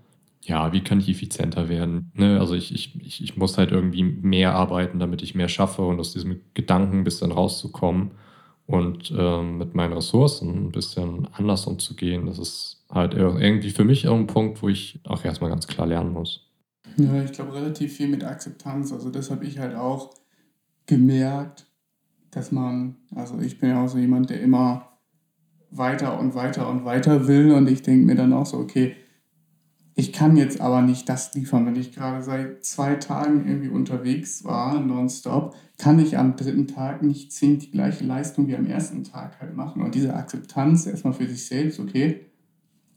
[0.42, 2.12] Ja, wie kann ich effizienter werden?
[2.16, 2.40] Ne?
[2.40, 6.12] Also ich, ich, ich muss halt irgendwie mehr arbeiten, damit ich mehr schaffe und aus
[6.12, 8.12] diesem Gedanken ein bisschen rauszukommen
[8.66, 12.26] und ähm, mit meinen Ressourcen ein bisschen anders umzugehen.
[12.26, 16.14] Das ist halt irgendwie für mich ein Punkt, wo ich auch erstmal ganz klar lernen
[16.14, 16.50] muss.
[16.98, 18.92] Ja, ich glaube relativ viel mit Akzeptanz.
[18.94, 20.14] Also das habe ich halt auch
[20.86, 21.66] gemerkt,
[22.32, 25.00] dass man, also ich bin ja auch so jemand, der immer
[25.72, 28.96] weiter und weiter und weiter will und ich denke mir dann auch so, okay,
[29.96, 34.44] ich kann jetzt aber nicht das liefern, wenn ich gerade seit zwei Tagen irgendwie unterwegs
[34.44, 39.04] war, nonstop, kann ich am dritten Tag nicht zwingend die gleiche Leistung wie am ersten
[39.04, 39.84] Tag halt machen.
[39.84, 42.26] Und diese Akzeptanz erstmal für sich selbst, okay,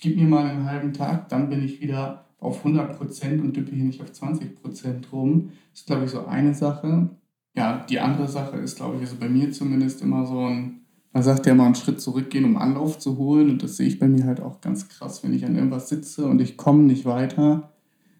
[0.00, 3.84] gib mir mal einen halben Tag, dann bin ich wieder auf 100% und düppe hier
[3.84, 5.52] nicht auf 20% rum.
[5.72, 7.10] Das ist, glaube ich, so eine Sache.
[7.54, 10.82] Ja, die andere Sache ist, glaube ich, also bei mir zumindest immer so ein,
[11.12, 13.50] man sagt ja mal einen Schritt zurückgehen, um Anlauf zu holen.
[13.50, 16.26] Und das sehe ich bei mir halt auch ganz krass, wenn ich an irgendwas sitze
[16.26, 17.72] und ich komme nicht weiter,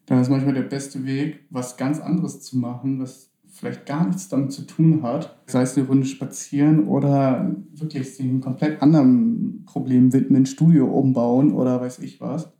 [0.06, 4.28] dann ist manchmal der beste Weg, was ganz anderes zu machen, was vielleicht gar nichts
[4.28, 5.42] damit zu tun hat.
[5.46, 11.52] Sei es eine Runde spazieren oder wirklich sich einem komplett anderen Problem widmen, Studio umbauen
[11.52, 12.52] oder weiß ich was.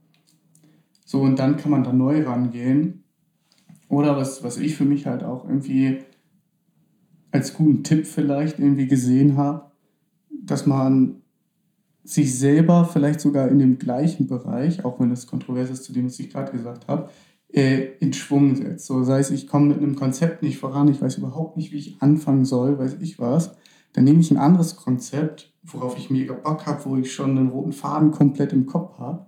[1.05, 3.05] So, und dann kann man da neu rangehen.
[3.89, 5.99] Oder was, was ich für mich halt auch irgendwie
[7.31, 9.71] als guten Tipp vielleicht irgendwie gesehen habe,
[10.31, 11.23] dass man
[12.05, 16.07] sich selber vielleicht sogar in dem gleichen Bereich, auch wenn es kontrovers ist zu dem,
[16.07, 17.11] was ich gerade gesagt habe,
[17.53, 18.87] äh, in Schwung setzt.
[18.87, 21.79] So sei es, ich komme mit einem Konzept nicht voran, ich weiß überhaupt nicht, wie
[21.79, 23.57] ich anfangen soll, weiß ich was.
[23.93, 27.49] Dann nehme ich ein anderes Konzept, worauf ich mega Bock habe, wo ich schon einen
[27.49, 29.27] roten Faden komplett im Kopf habe.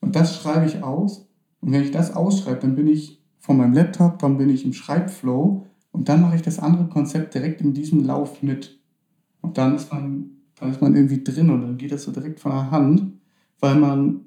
[0.00, 1.26] Und das schreibe ich aus.
[1.60, 4.72] Und wenn ich das ausschreibe, dann bin ich von meinem Laptop, dann bin ich im
[4.72, 8.78] Schreibflow und dann mache ich das andere Konzept direkt in diesem Lauf mit.
[9.40, 12.40] Und dann ist man, dann ist man irgendwie drin und dann geht das so direkt
[12.40, 13.12] von der Hand,
[13.60, 14.20] weil man,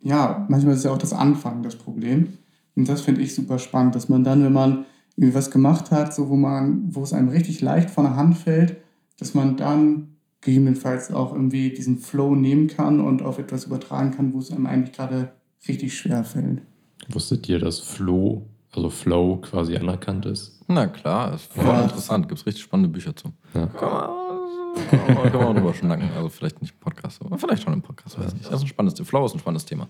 [0.00, 2.38] ja, manchmal ist ja auch das Anfangen das Problem.
[2.76, 4.84] Und das finde ich super spannend, dass man dann, wenn man
[5.16, 8.36] irgendwie was gemacht hat, so wo man, wo es einem richtig leicht von der Hand
[8.36, 8.76] fällt,
[9.18, 14.34] dass man dann gegebenenfalls auch irgendwie diesen Flow nehmen kann und auf etwas übertragen kann,
[14.34, 15.32] wo es einem eigentlich gerade
[15.66, 16.62] richtig schwer fällt.
[17.08, 20.60] Wusstet ihr, dass Flow, also Flow quasi anerkannt ist?
[20.68, 21.82] Na klar, ist voll ja.
[21.82, 22.28] interessant.
[22.28, 23.32] Gibt es richtig spannende Bücher zu.
[23.54, 23.66] Ja.
[23.66, 26.10] Kann man, kann man drüber schnacken.
[26.14, 28.46] Also vielleicht nicht im Podcast, aber vielleicht schon im Podcast, weiß nicht.
[28.46, 29.88] Das ist ein spannendes Flow ist ein spannendes Thema.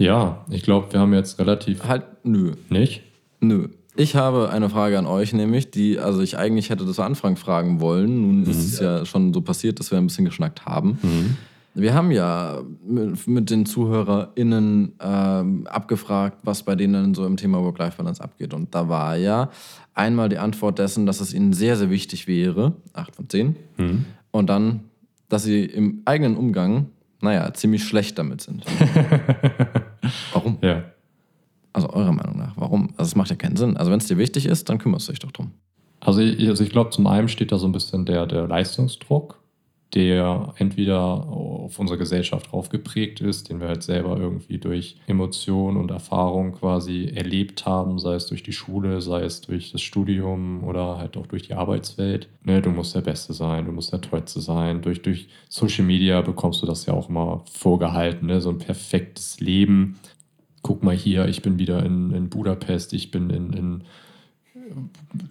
[0.00, 1.84] Ja, ich glaube, wir haben jetzt relativ.
[1.84, 2.52] Halt, nö.
[2.70, 3.02] Nicht?
[3.40, 3.68] Nö.
[3.96, 7.36] Ich habe eine Frage an euch, nämlich, die, also ich eigentlich hätte das am Anfang
[7.36, 8.22] fragen wollen.
[8.22, 8.50] Nun mhm.
[8.50, 10.98] ist es ja schon so passiert, dass wir ein bisschen geschnackt haben.
[11.02, 11.36] Mhm.
[11.74, 17.62] Wir haben ja mit, mit den ZuhörerInnen ähm, abgefragt, was bei denen so im Thema
[17.62, 18.54] Work-Life-Balance abgeht.
[18.54, 19.50] Und da war ja
[19.92, 23.56] einmal die Antwort dessen, dass es ihnen sehr, sehr wichtig wäre, 8 von 10.
[23.76, 24.04] Mhm.
[24.30, 24.80] Und dann,
[25.28, 26.86] dass sie im eigenen Umgang,
[27.20, 28.64] naja, ziemlich schlecht damit sind.
[30.32, 30.58] Warum?
[30.62, 30.84] Ja.
[31.72, 32.88] Also eurer Meinung nach, warum?
[32.96, 33.76] Also es macht ja keinen Sinn.
[33.76, 35.52] Also wenn es dir wichtig ist, dann kümmerst du dich doch drum.
[36.00, 39.39] Also ich, also ich glaube, zum einen steht da so ein bisschen der, der Leistungsdruck,
[39.94, 45.90] der entweder auf unsere Gesellschaft draufgeprägt ist, den wir halt selber irgendwie durch Emotionen und
[45.90, 50.98] Erfahrung quasi erlebt haben, sei es durch die Schule, sei es durch das Studium oder
[50.98, 52.28] halt auch durch die Arbeitswelt.
[52.44, 54.80] Ne, du musst der Beste sein, du musst der Tollste sein.
[54.80, 58.40] Durch, durch Social Media bekommst du das ja auch immer vorgehalten, ne?
[58.40, 59.98] so ein perfektes Leben.
[60.62, 63.84] Guck mal hier, ich bin wieder in, in Budapest, ich bin in, in,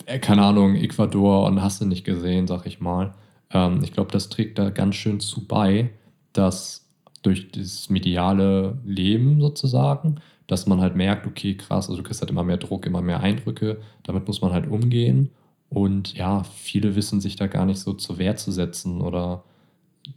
[0.05, 3.13] äh, keine Ahnung, Ecuador und hast du nicht gesehen, sag ich mal.
[3.53, 5.91] Ähm, ich glaube, das trägt da ganz schön zu bei,
[6.33, 6.87] dass
[7.23, 12.31] durch das mediale Leben sozusagen, dass man halt merkt, okay, krass, also du kriegst halt
[12.31, 15.29] immer mehr Druck, immer mehr Eindrücke, damit muss man halt umgehen.
[15.69, 19.43] Und ja, viele wissen sich da gar nicht so zur Wehr zu setzen oder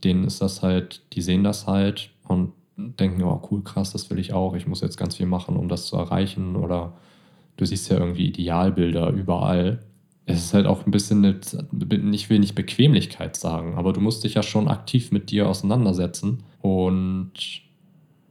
[0.04, 4.18] denen ist das halt, die sehen das halt und denken, oh cool, krass, das will
[4.18, 6.56] ich auch, ich muss jetzt ganz viel machen, um das zu erreichen.
[6.56, 6.94] Oder
[7.56, 9.80] du siehst ja irgendwie Idealbilder überall
[10.24, 11.40] es ist halt auch ein bisschen, eine,
[12.14, 17.32] ich will Bequemlichkeit sagen, aber du musst dich ja schon aktiv mit dir auseinandersetzen und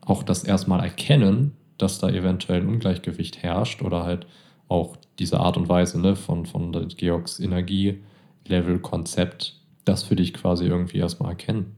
[0.02, 4.28] auch das erstmal erkennen, dass da eventuell ein Ungleichgewicht herrscht oder halt
[4.68, 11.00] auch diese Art und Weise ne, von, von Georgs Energielevel-Konzept, das für dich quasi irgendwie
[11.00, 11.76] erstmal erkennen.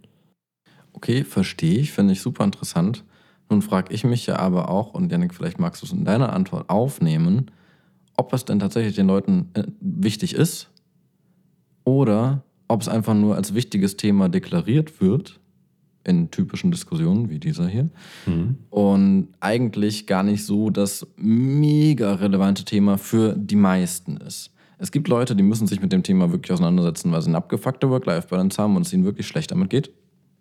[0.94, 3.04] Okay, verstehe ich, finde ich super interessant.
[3.50, 6.34] Nun frage ich mich ja aber auch, und Janik, vielleicht magst du es in deiner
[6.34, 7.50] Antwort aufnehmen,
[8.16, 10.70] ob es denn tatsächlich den Leuten äh, wichtig ist
[11.84, 15.40] oder ob es einfach nur als wichtiges Thema deklariert wird
[16.06, 17.90] in typischen Diskussionen wie dieser hier
[18.26, 18.58] mhm.
[18.70, 24.52] und eigentlich gar nicht so das mega relevante Thema für die meisten ist.
[24.78, 27.90] Es gibt Leute, die müssen sich mit dem Thema wirklich auseinandersetzen, weil sie eine abgefuckte
[27.90, 29.92] Work-Life-Balance haben und es ihnen wirklich schlecht damit geht.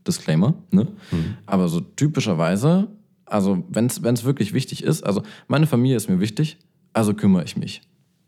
[0.06, 0.88] Disclaimer, ne?
[1.12, 1.36] Mhm.
[1.46, 2.88] Aber so typischerweise,
[3.24, 6.58] also wenn es wirklich wichtig ist, also meine Familie ist mir wichtig,
[6.92, 7.82] also kümmere ich mich.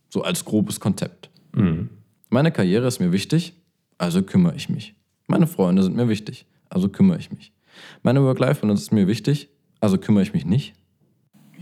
[0.08, 1.30] So als grobes Konzept.
[1.54, 1.90] Mhm.
[2.30, 3.54] Meine Karriere ist mir wichtig,
[3.98, 4.94] also kümmere ich mich.
[5.26, 7.52] Meine Freunde sind mir wichtig, also kümmere ich mich.
[8.02, 9.48] Meine Work-Life-Balance ist mir wichtig,
[9.80, 10.74] also kümmere ich mich nicht.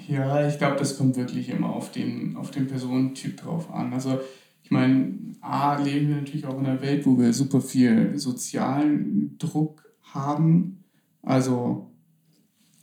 [0.08, 3.92] Ja, ich glaube, das kommt wirklich immer auf den, auf den Personentyp drauf an.
[3.92, 4.20] Also
[4.62, 9.36] ich meine, A, leben wir natürlich auch in einer Welt, wo wir super viel sozialen
[9.38, 10.84] Druck haben.
[11.22, 11.91] Also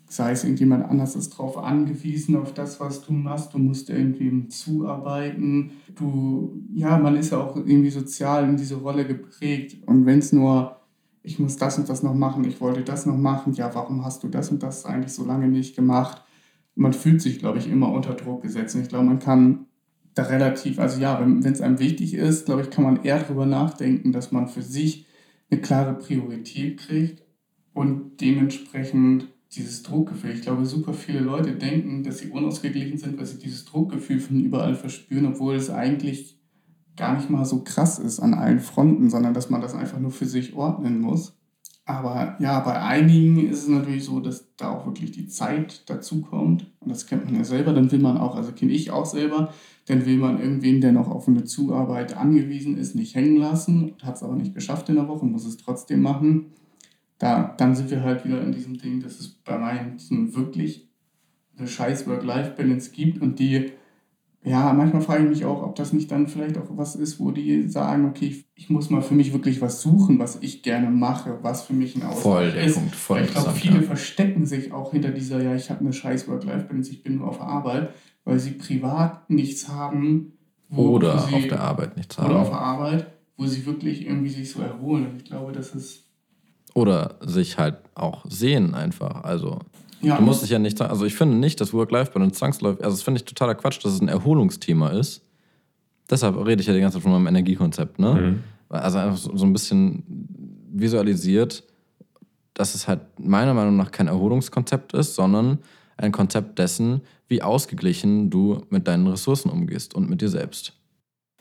[0.10, 3.54] sei es irgendjemand anders ist darauf angewiesen, auf das, was du machst.
[3.54, 5.72] Du musst irgendwie zuarbeiten.
[5.96, 9.78] Du, ja, man ist ja auch irgendwie sozial in diese Rolle geprägt.
[9.88, 10.78] Und wenn es nur,
[11.22, 14.24] ich muss das und das noch machen, ich wollte das noch machen, ja, warum hast
[14.24, 16.24] du das und das eigentlich so lange nicht gemacht?
[16.74, 18.76] Man fühlt sich, glaube ich, immer unter Druck gesetzt.
[18.76, 19.68] Und ich glaube, man kann
[20.16, 23.46] da relativ, also ja, wenn es einem wichtig ist, glaube ich, kann man eher darüber
[23.46, 25.06] nachdenken, dass man für sich
[25.52, 27.24] eine klare Priorität kriegt
[27.74, 30.32] und dementsprechend dieses Druckgefühl.
[30.32, 34.40] Ich glaube, super viele Leute denken, dass sie unausgeglichen sind, weil sie dieses Druckgefühl von
[34.40, 36.40] überall verspüren, obwohl es eigentlich
[36.96, 40.12] gar nicht mal so krass ist an allen Fronten, sondern dass man das einfach nur
[40.12, 41.40] für sich ordnen muss.
[41.86, 46.22] Aber ja, bei einigen ist es natürlich so, dass da auch wirklich die Zeit dazu
[46.22, 46.72] kommt.
[46.80, 47.74] Und das kennt man ja selber.
[47.74, 49.52] Dann will man auch, also kenne ich auch selber,
[49.88, 54.18] dann will man irgendwen, der noch auf eine Zuarbeit angewiesen ist, nicht hängen lassen, hat
[54.18, 56.52] es aber nicht geschafft in der Woche, muss es trotzdem machen.
[57.20, 60.90] Da, dann sind wir halt wieder in diesem Ding, dass es bei manchen wirklich
[61.58, 63.72] eine scheiß Work-Life-Balance gibt und die
[64.42, 67.32] ja, manchmal frage ich mich auch, ob das nicht dann vielleicht auch was ist, wo
[67.32, 70.90] die sagen, okay, ich, ich muss mal für mich wirklich was suchen, was ich gerne
[70.90, 72.76] mache, was für mich ein Ausgleich ist.
[72.76, 73.82] Punkt, voll ich glaube, viele ja.
[73.82, 77.42] verstecken sich auch hinter dieser, ja, ich habe eine scheiß Work-Life-Balance, ich bin nur auf
[77.42, 77.94] Arbeit,
[78.24, 80.38] weil sie privat nichts haben.
[80.70, 82.30] Wo, oder wo sie, auf der Arbeit nichts haben.
[82.30, 85.08] Oder auf der Arbeit, wo sie wirklich irgendwie sich so erholen.
[85.08, 86.09] Und ich glaube, das ist...
[86.74, 89.60] Oder sich halt auch sehen einfach, also...
[90.02, 90.16] Ja.
[90.16, 93.20] Du musst dich ja nicht, also ich finde nicht, dass Work-Life-Balance zwangsläufig, also das finde
[93.20, 95.26] ich totaler Quatsch, dass es ein Erholungsthema ist.
[96.10, 98.14] Deshalb rede ich ja die ganze Zeit von meinem Energiekonzept, ne?
[98.14, 98.44] Mhm.
[98.70, 100.04] Also einfach so, so ein bisschen
[100.72, 101.64] visualisiert,
[102.54, 105.60] dass es halt meiner Meinung nach kein Erholungskonzept ist, sondern
[105.98, 110.79] ein Konzept dessen, wie ausgeglichen du mit deinen Ressourcen umgehst und mit dir selbst.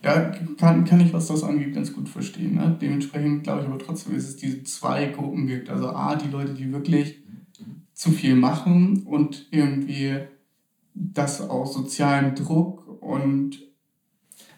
[0.02, 2.54] Ja, kann, kann ich, was das angeht, ganz gut verstehen.
[2.54, 2.76] Ne?
[2.80, 5.68] Dementsprechend glaube ich aber trotzdem, dass es diese zwei Gruppen gibt.
[5.70, 7.22] Also A, die Leute, die wirklich
[7.94, 10.18] zu viel machen und irgendwie
[10.94, 13.58] das aus sozialem Druck und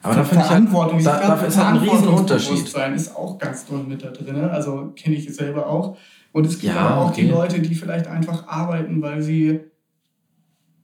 [0.02, 2.74] aber da Verantwortung, ich da, dafür ist halt ein Riesenunterschied.
[2.94, 4.36] ist auch ganz doll mit da drin.
[4.36, 5.98] Also kenne ich selber auch.
[6.32, 7.22] Und es gibt ja, aber auch okay.
[7.22, 9.60] die Leute, die vielleicht einfach arbeiten, weil sie,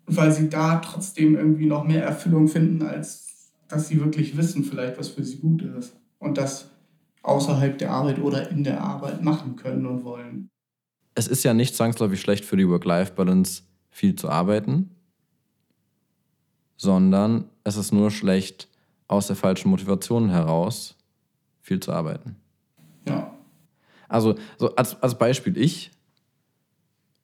[0.06, 3.25] weil sie da trotzdem irgendwie noch mehr Erfüllung finden, als
[3.68, 5.96] dass sie wirklich wissen, vielleicht, was für sie gut ist.
[6.18, 6.70] Und das
[7.22, 10.48] außerhalb der Arbeit oder in der Arbeit machen können und wollen
[11.16, 14.90] es ist ja nicht zwangsläufig schlecht für die Work-Life-Balance, viel zu arbeiten,
[16.76, 18.68] sondern es ist nur schlecht,
[19.08, 20.96] aus der falschen Motivation heraus
[21.62, 22.36] viel zu arbeiten.
[23.08, 23.34] Ja.
[24.08, 25.90] Also, so als, als Beispiel, ich,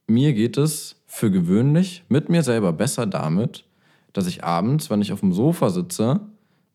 [0.07, 3.64] mir geht es für gewöhnlich mit mir selber besser damit,
[4.12, 6.20] dass ich abends, wenn ich auf dem Sofa sitze,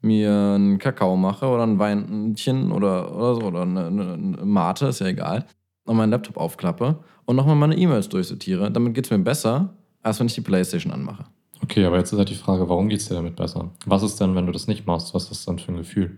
[0.02, 5.00] mir einen Kakao mache oder ein Weinchen oder, oder so, oder eine, eine Mate, ist
[5.00, 5.46] ja egal,
[5.86, 8.72] und meinen Laptop aufklappe und nochmal meine E-Mails durchsortiere.
[8.72, 9.74] Damit geht es mir besser,
[10.04, 11.26] als wenn ich die Playstation anmache.
[11.64, 13.72] Okay, aber jetzt ist halt die Frage, warum geht es dir damit besser?
[13.86, 15.14] Was ist denn, wenn du das nicht machst?
[15.14, 16.18] Was ist das dann für ein Gefühl?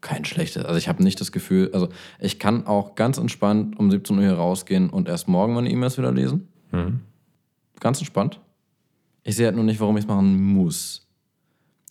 [0.00, 0.64] Kein schlechtes.
[0.64, 1.88] Also ich habe nicht das Gefühl, also
[2.18, 5.98] ich kann auch ganz entspannt um 17 Uhr hier rausgehen und erst morgen meine E-Mails
[5.98, 6.48] wieder lesen.
[6.70, 7.00] Mhm.
[7.80, 8.40] Ganz entspannt.
[9.24, 11.06] Ich sehe halt nur nicht, warum ich es machen muss.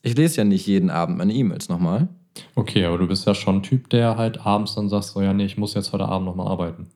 [0.04, 2.10] Ich lese ja nicht jeden Abend meine E-Mails nochmal.
[2.56, 5.34] Okay, aber du bist ja schon ein Typ, der halt abends dann sagt, so ja,
[5.34, 6.88] nee, ich muss jetzt heute Abend nochmal arbeiten.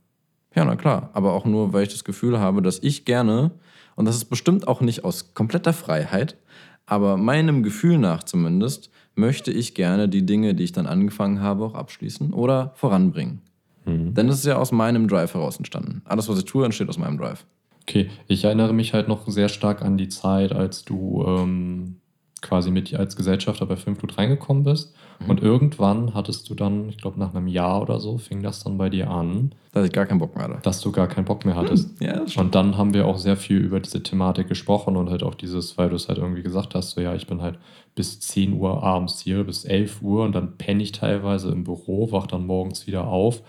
[0.56, 1.10] Ja, na klar.
[1.14, 3.52] Aber auch nur, weil ich das Gefühl habe, dass ich gerne,
[3.96, 6.38] und das ist bestimmt auch nicht aus kompletter Freiheit,
[6.86, 11.66] aber meinem Gefühl nach zumindest, möchte ich gerne die Dinge, die ich dann angefangen habe,
[11.66, 13.42] auch abschließen oder voranbringen.
[13.86, 14.14] Mhm.
[14.14, 16.02] Denn das ist ja aus meinem Drive heraus entstanden.
[16.06, 17.46] Alles, was ich tue, entsteht aus meinem Drive.
[17.88, 21.98] Okay, ich erinnere mich halt noch sehr stark an die Zeit, als du ähm,
[22.42, 24.96] quasi mit als Gesellschafter bei Filmflut reingekommen bist.
[25.20, 25.30] Mhm.
[25.30, 28.78] Und irgendwann hattest du dann, ich glaube nach einem Jahr oder so, fing das dann
[28.78, 29.54] bei dir an.
[29.72, 30.60] Dass ich gar keinen Bock mehr hatte.
[30.64, 32.00] Dass du gar keinen Bock mehr hattest.
[32.00, 32.08] Mhm.
[32.08, 35.36] Ja, und dann haben wir auch sehr viel über diese Thematik gesprochen und halt auch
[35.36, 37.60] dieses, weil du es halt irgendwie gesagt hast, so ja, ich bin halt
[37.96, 42.12] bis 10 Uhr abends hier, bis 11 Uhr und dann penne ich teilweise im Büro,
[42.12, 43.42] wach dann morgens wieder auf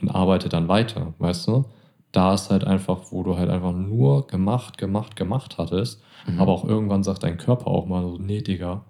[0.00, 1.64] und arbeite dann weiter, weißt du?
[2.14, 6.40] Da ist halt einfach, wo du halt einfach nur gemacht, gemacht, gemacht hattest Mhm.
[6.40, 8.84] Aber auch irgendwann sagt dein Körper auch mal so, nee, Digga,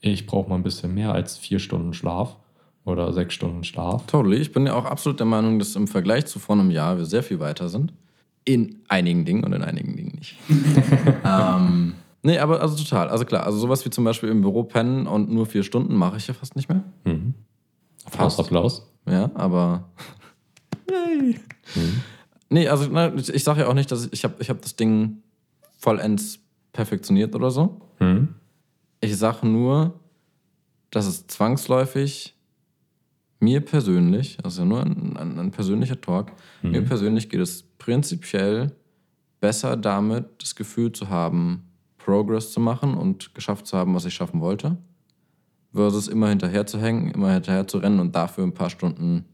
[0.00, 2.36] ich brauche mal ein bisschen mehr als vier Stunden Schlaf
[2.84, 4.06] oder sechs Stunden Schlaf.
[4.06, 4.36] Totally.
[4.36, 7.06] Ich bin ja auch absolut der Meinung, dass im Vergleich zu vor einem Jahr wir
[7.06, 7.92] sehr viel weiter sind.
[8.44, 10.36] In einigen Dingen und in einigen Dingen nicht.
[11.24, 13.08] ähm, nee, aber also total.
[13.08, 16.18] Also klar, also sowas wie zum Beispiel im Büro pennen und nur vier Stunden mache
[16.18, 16.84] ich ja fast nicht mehr.
[17.04, 17.34] Mhm.
[18.08, 18.88] Fast Applaus.
[19.08, 19.88] Ja, aber.
[20.88, 21.40] Yay.
[21.74, 22.02] Mhm.
[22.48, 24.76] Nee, also na, ich sage ja auch nicht, dass ich, ich habe ich hab das
[24.76, 25.22] Ding
[25.78, 26.38] vollends
[26.72, 27.80] perfektioniert oder so.
[27.98, 28.34] Mhm.
[29.00, 29.98] Ich sage nur,
[30.90, 32.34] dass es zwangsläufig
[33.40, 36.32] mir persönlich, also nur ein, ein, ein persönlicher Talk,
[36.62, 36.70] mhm.
[36.70, 38.72] mir persönlich geht es prinzipiell
[39.40, 41.64] besser damit, das Gefühl zu haben,
[41.98, 44.76] Progress zu machen und geschafft zu haben, was ich schaffen wollte,
[45.72, 49.24] versus immer hinterher zu hängen, immer hinterher zu rennen und dafür ein paar Stunden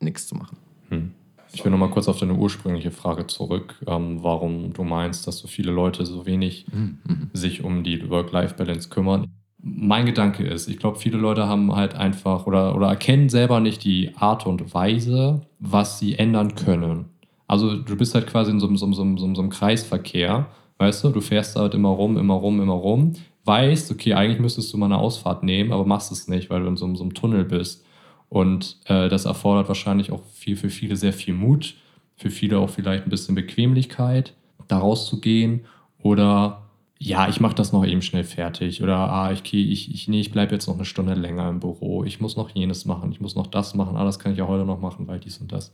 [0.00, 0.56] nichts zu machen.
[0.88, 1.14] Mhm.
[1.52, 5.48] Ich will nochmal kurz auf deine ursprüngliche Frage zurück, ähm, warum du meinst, dass so
[5.48, 7.30] viele Leute so wenig mhm.
[7.32, 9.26] sich um die Work-Life-Balance kümmern.
[9.62, 13.84] mein Gedanke ist, ich glaube, viele Leute haben halt einfach oder, oder erkennen selber nicht
[13.84, 17.06] die Art und Weise, was sie ändern können.
[17.46, 20.46] Also du bist halt quasi in so, so, so, so, so einem Kreisverkehr,
[20.78, 24.72] weißt du, du fährst halt immer rum, immer rum, immer rum, weißt, okay, eigentlich müsstest
[24.72, 27.14] du mal eine Ausfahrt nehmen, aber machst es nicht, weil du in so, so einem
[27.14, 27.84] Tunnel bist.
[28.30, 31.74] Und äh, das erfordert wahrscheinlich auch viel, für viele sehr viel Mut,
[32.16, 34.34] für viele auch vielleicht ein bisschen Bequemlichkeit,
[34.68, 35.64] da rauszugehen
[35.98, 36.62] oder
[37.02, 40.30] ja, ich mache das noch eben schnell fertig oder ah, ich, ich, ich, nee, ich
[40.30, 43.34] bleibe jetzt noch eine Stunde länger im Büro, ich muss noch jenes machen, ich muss
[43.34, 45.72] noch das machen, ah, das kann ich ja heute noch machen, weil dies und das.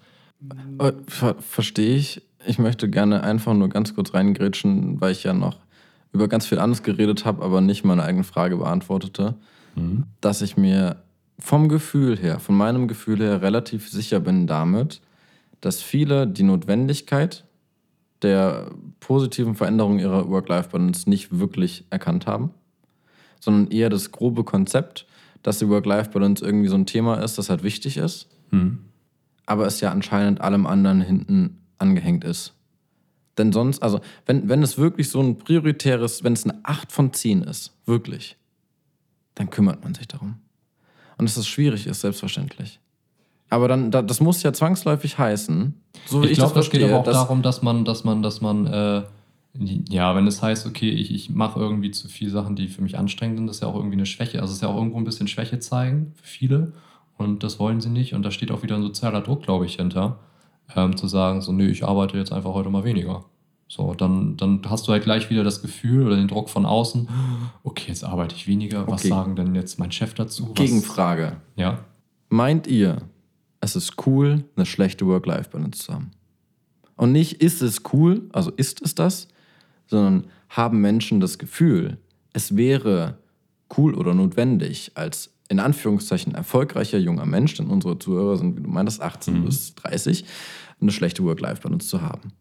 [0.78, 2.22] Äh, ver Verstehe ich.
[2.46, 5.56] Ich möchte gerne einfach nur ganz kurz reingrätschen, weil ich ja noch
[6.12, 9.34] über ganz viel anderes geredet habe, aber nicht meine eigene Frage beantwortete,
[9.74, 10.04] mhm.
[10.20, 10.96] dass ich mir
[11.38, 15.00] vom Gefühl her, von meinem Gefühl her relativ sicher bin damit,
[15.60, 17.44] dass viele die Notwendigkeit
[18.22, 18.70] der
[19.00, 22.50] positiven Veränderung ihrer Work-Life-Balance nicht wirklich erkannt haben,
[23.40, 25.06] sondern eher das grobe Konzept,
[25.42, 28.80] dass die Work-Life-Balance irgendwie so ein Thema ist, das halt wichtig ist, mhm.
[29.44, 32.54] aber es ja anscheinend allem anderen hinten angehängt ist.
[33.38, 37.12] Denn sonst, also wenn, wenn es wirklich so ein prioritäres, wenn es eine 8 von
[37.12, 38.38] 10 ist, wirklich,
[39.34, 40.38] dann kümmert man sich darum.
[41.18, 42.80] Und dass es schwierig ist, selbstverständlich.
[43.48, 45.74] Aber dann, das muss ja zwangsläufig heißen.
[46.06, 48.22] So ich, ich glaube, das, das geht aber auch dass darum, dass man, dass man,
[48.22, 49.02] dass man, äh,
[49.88, 52.98] ja, wenn es heißt, okay, ich, ich mache irgendwie zu viele Sachen, die für mich
[52.98, 54.40] anstrengend sind, das ist ja auch irgendwie eine Schwäche.
[54.40, 56.72] Also es ist ja auch irgendwo ein bisschen Schwäche zeigen für viele.
[57.16, 58.14] Und das wollen sie nicht.
[58.14, 60.18] Und da steht auch wieder ein sozialer Druck, glaube ich, hinter.
[60.74, 63.24] Ähm, zu sagen, so, nö, ich arbeite jetzt einfach heute mal weniger.
[63.68, 67.08] So, dann, dann hast du halt gleich wieder das Gefühl oder den Druck von außen,
[67.64, 68.86] okay, jetzt arbeite ich weniger.
[68.86, 69.08] Was okay.
[69.08, 70.50] sagen denn jetzt mein Chef dazu?
[70.50, 71.40] Was, Gegenfrage.
[71.56, 71.84] Ja.
[72.28, 73.02] Meint ihr,
[73.60, 76.12] es ist cool, eine schlechte Work-Life-Balance zu haben.
[76.96, 79.28] Und nicht ist es cool, also ist es das,
[79.86, 81.98] sondern haben Menschen das Gefühl,
[82.32, 83.18] es wäre
[83.76, 88.70] cool oder notwendig, als in Anführungszeichen erfolgreicher junger Mensch, denn unsere Zuhörer sind, wie du
[88.70, 89.44] meintest, 18 mhm.
[89.44, 90.24] bis 30,
[90.80, 92.32] eine schlechte Work-Life-Balance zu haben.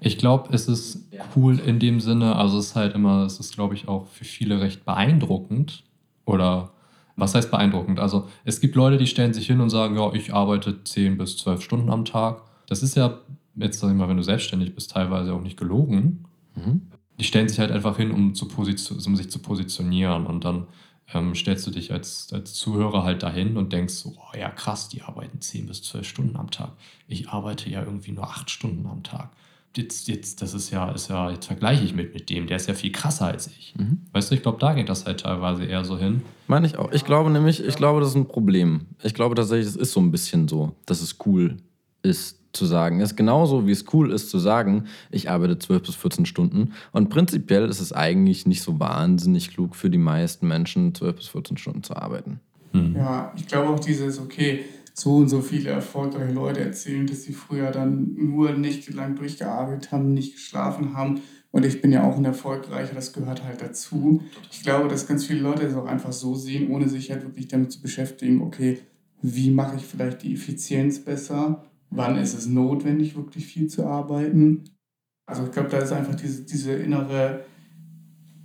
[0.00, 3.54] Ich glaube, es ist cool in dem Sinne, also es ist halt immer, es ist,
[3.54, 5.84] glaube ich, auch für viele recht beeindruckend
[6.24, 6.72] oder
[7.16, 7.98] was heißt beeindruckend?
[7.98, 11.38] Also es gibt Leute, die stellen sich hin und sagen, ja, ich arbeite 10 bis
[11.38, 12.42] 12 Stunden am Tag.
[12.66, 13.18] Das ist ja,
[13.56, 16.26] jetzt sag ich mal, wenn du selbstständig bist, teilweise auch nicht gelogen.
[16.54, 16.82] Mhm.
[17.18, 20.26] Die stellen sich halt einfach hin, um, zu um sich zu positionieren.
[20.26, 20.66] Und dann
[21.14, 24.90] ähm, stellst du dich als, als Zuhörer halt dahin und denkst so, oh ja krass,
[24.90, 26.72] die arbeiten 10 bis 12 Stunden am Tag.
[27.08, 29.30] Ich arbeite ja irgendwie nur 8 Stunden am Tag
[29.74, 32.68] jetzt, jetzt, das ist ja, ist ja, jetzt vergleiche ich mit, mit dem, der ist
[32.68, 33.74] ja viel krasser als ich.
[33.76, 33.98] Mhm.
[34.12, 36.22] Weißt du, ich glaube, da geht das halt teilweise eher so hin.
[36.46, 36.92] Meine ich auch.
[36.92, 38.86] Ich glaube nämlich, ich glaube, das ist ein Problem.
[39.02, 41.56] Ich glaube tatsächlich, es ist so ein bisschen so, dass es cool
[42.02, 43.00] ist zu sagen.
[43.00, 46.72] Es ist genauso, wie es cool ist zu sagen, ich arbeite 12 bis 14 Stunden.
[46.92, 51.28] Und prinzipiell ist es eigentlich nicht so wahnsinnig klug für die meisten Menschen, 12 bis
[51.28, 52.40] 14 Stunden zu arbeiten.
[52.72, 52.96] Mhm.
[52.96, 54.64] Ja, ich glaube auch dieses, okay,
[54.98, 59.92] so und so viele erfolgreiche Leute erzählen, dass sie früher dann nur nicht lang durchgearbeitet
[59.92, 61.20] haben, nicht geschlafen haben.
[61.50, 64.22] Und ich bin ja auch ein Erfolgreicher, das gehört halt dazu.
[64.50, 67.48] Ich glaube, dass ganz viele Leute es auch einfach so sehen, ohne sich halt wirklich
[67.48, 68.78] damit zu beschäftigen, okay,
[69.20, 71.64] wie mache ich vielleicht die Effizienz besser?
[71.90, 74.64] Wann ist es notwendig, wirklich viel zu arbeiten?
[75.26, 77.44] Also ich glaube, da ist einfach diese, diese innere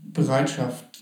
[0.03, 1.00] Bereitschaft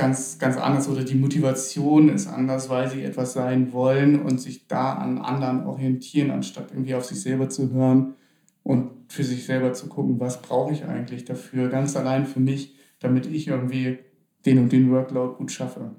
[0.00, 4.66] ganz, ganz anders oder die Motivation ist anders, weil sie etwas sein wollen und sich
[4.66, 8.14] da an anderen orientieren, anstatt irgendwie auf sich selber zu hören
[8.62, 12.74] und für sich selber zu gucken, was brauche ich eigentlich dafür, ganz allein für mich,
[12.98, 13.98] damit ich irgendwie
[14.46, 15.90] den und den Workload gut schaffe.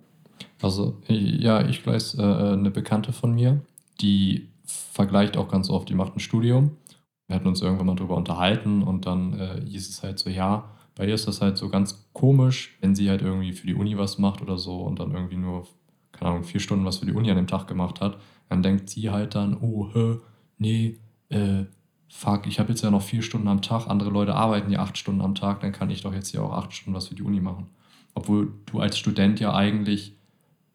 [0.62, 3.62] Also ja, ich weiß, äh, eine Bekannte von mir,
[4.00, 6.72] die vergleicht auch ganz oft, die macht ein Studium.
[7.28, 10.72] Wir hatten uns irgendwann mal drüber unterhalten und dann äh, hieß es halt so, ja,
[10.96, 13.98] bei ihr ist das halt so ganz komisch, wenn sie halt irgendwie für die Uni
[13.98, 15.68] was macht oder so und dann irgendwie nur,
[16.12, 18.18] keine Ahnung, vier Stunden was für die Uni an dem Tag gemacht hat,
[18.50, 20.18] dann denkt sie halt dann, oh, hä,
[20.58, 20.98] nee,
[21.30, 21.66] äh,
[22.10, 24.98] fuck, ich habe jetzt ja noch vier Stunden am Tag, andere Leute arbeiten ja acht
[24.98, 27.24] Stunden am Tag, dann kann ich doch jetzt hier auch acht Stunden was für die
[27.24, 27.68] Uni machen.
[28.14, 30.18] Obwohl du als Student ja eigentlich,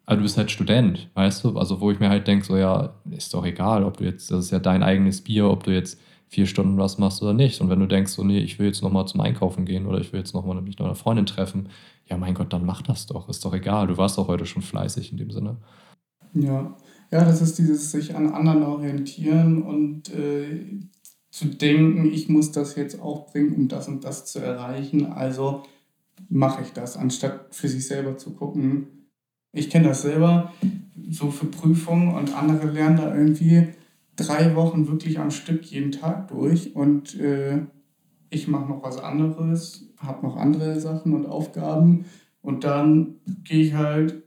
[0.06, 1.58] also du bist halt Student, weißt du?
[1.58, 4.46] Also wo ich mir halt denke, so ja, ist doch egal, ob du jetzt, das
[4.46, 7.60] ist ja dein eigenes Bier, ob du jetzt vier Stunden was machst oder nicht.
[7.60, 10.12] Und wenn du denkst, so, nee, ich will jetzt nochmal zum Einkaufen gehen oder ich
[10.12, 11.68] will jetzt nochmal mich mit einer Freundin treffen,
[12.06, 13.28] ja, mein Gott, dann mach das doch.
[13.28, 13.86] Ist doch egal.
[13.86, 15.56] Du warst doch heute schon fleißig in dem Sinne.
[16.34, 16.76] Ja,
[17.10, 20.80] ja, das ist dieses sich an anderen orientieren und äh,
[21.30, 25.06] zu denken, ich muss das jetzt auch bringen, um das und das zu erreichen.
[25.06, 25.62] Also
[26.28, 29.08] mache ich das, anstatt für sich selber zu gucken.
[29.52, 30.52] Ich kenne das selber,
[31.10, 33.68] so für Prüfungen und andere lernen da irgendwie
[34.16, 37.60] drei Wochen wirklich am Stück jeden Tag durch und äh,
[38.30, 42.06] ich mache noch was anderes, habe noch andere Sachen und Aufgaben
[42.42, 44.22] Und dann gehe ich halt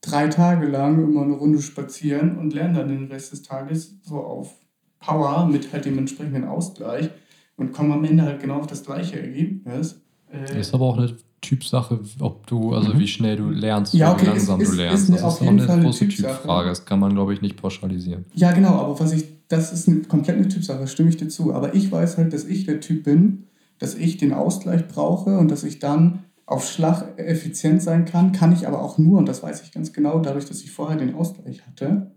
[0.00, 4.18] drei Tage lang immer eine Runde spazieren und lerne dann den Rest des Tages so
[4.18, 4.54] auf
[5.00, 7.10] Power mit halt dem entsprechenden Ausgleich
[7.56, 10.00] und komme am Ende halt genau auf das gleiche Ergebnis.
[10.30, 12.98] Äh, ist aber auch eine Typsache, ob du, also mhm.
[12.98, 15.04] wie schnell du lernst, ja, okay, wie langsam ist, du lernst.
[15.04, 16.68] Ist, ist das ist eine Fall große eine Typfrage.
[16.68, 18.24] Das kann man, glaube ich, nicht pauschalisieren.
[18.34, 21.54] Ja, genau, aber was ich, das ist eine komplett eine Typsache, stimme ich dir zu.
[21.54, 23.44] Aber ich weiß halt, dass ich der Typ bin,
[23.78, 28.52] dass ich den Ausgleich brauche und dass ich dann auf Schlag effizient sein kann, kann
[28.52, 31.14] ich aber auch nur, und das weiß ich ganz genau, dadurch, dass ich vorher den
[31.14, 32.10] Ausgleich hatte.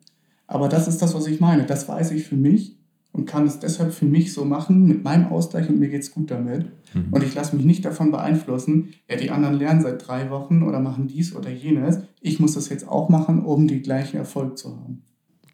[0.47, 1.65] Aber das ist das, was ich meine.
[1.65, 2.76] Das weiß ich für mich
[3.17, 6.11] und kann es deshalb für mich so machen mit meinem Ausgleich und mir geht es
[6.11, 6.67] gut damit.
[6.93, 7.07] Mhm.
[7.11, 10.79] Und ich lasse mich nicht davon beeinflussen, ja, die anderen lernen seit drei Wochen oder
[10.79, 11.99] machen dies oder jenes.
[12.21, 15.01] Ich muss das jetzt auch machen, um den gleichen Erfolg zu haben.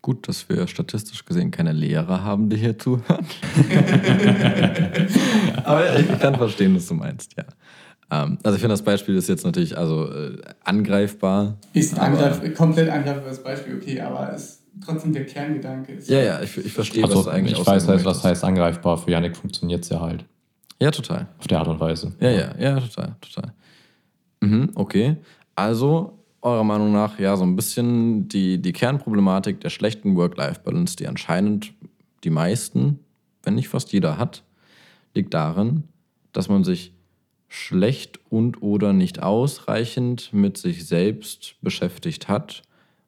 [0.02, 3.26] Gut, dass wir statistisch gesehen keine Lehrer haben, die hier zuhören.
[5.64, 7.46] Aber ich kann verstehen, was du meinst, ja.
[8.12, 10.36] Ähm, also ich finde, das Beispiel ist jetzt natürlich also äh,
[10.66, 11.56] angreifbar.
[11.72, 16.10] Ist angreif komplett angreifbares Beispiel, okay, aber es trotzdem der Kerngedanke ist.
[16.10, 18.98] Ja, ja, ich, ich verstehe, also, was eigentlich Ich weiß halt, was heißt angreifbar.
[18.98, 20.26] Für Janik funktioniert es ja halt.
[20.80, 21.28] Ja, total.
[21.40, 22.14] Auf der Art und Weise.
[22.20, 23.54] Ja, ja, ja, total, total.
[24.42, 25.18] Mhm, okay.
[25.56, 31.08] Also, eurer Meinung nach, ja, so ein bisschen die, die Kernproblematik der schlechten Work-Life-Balance, die
[31.08, 31.74] anscheinend
[32.24, 33.00] die meisten,
[33.44, 34.44] wenn nicht fast jeder hat,
[35.14, 35.84] liegt darin,
[36.32, 36.94] dass man sich
[37.48, 42.64] schlecht und oder nicht ausreichend mit sich selbst beschäftigt hat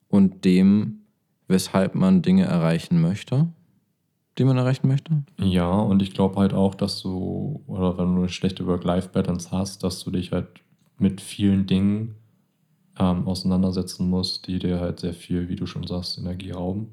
[0.08, 1.00] und dem
[1.48, 3.48] weshalb man Dinge erreichen möchte,
[4.38, 5.24] die man erreichen möchte?
[5.38, 9.82] Ja, und ich glaube halt auch, dass du, oder wenn du eine schlechte Work-Life-Balance hast,
[9.82, 10.48] dass du dich halt
[10.98, 12.16] mit vielen Dingen
[12.98, 16.88] ähm, auseinandersetzen musst, die dir halt sehr viel, wie du schon sagst, Energie rauben.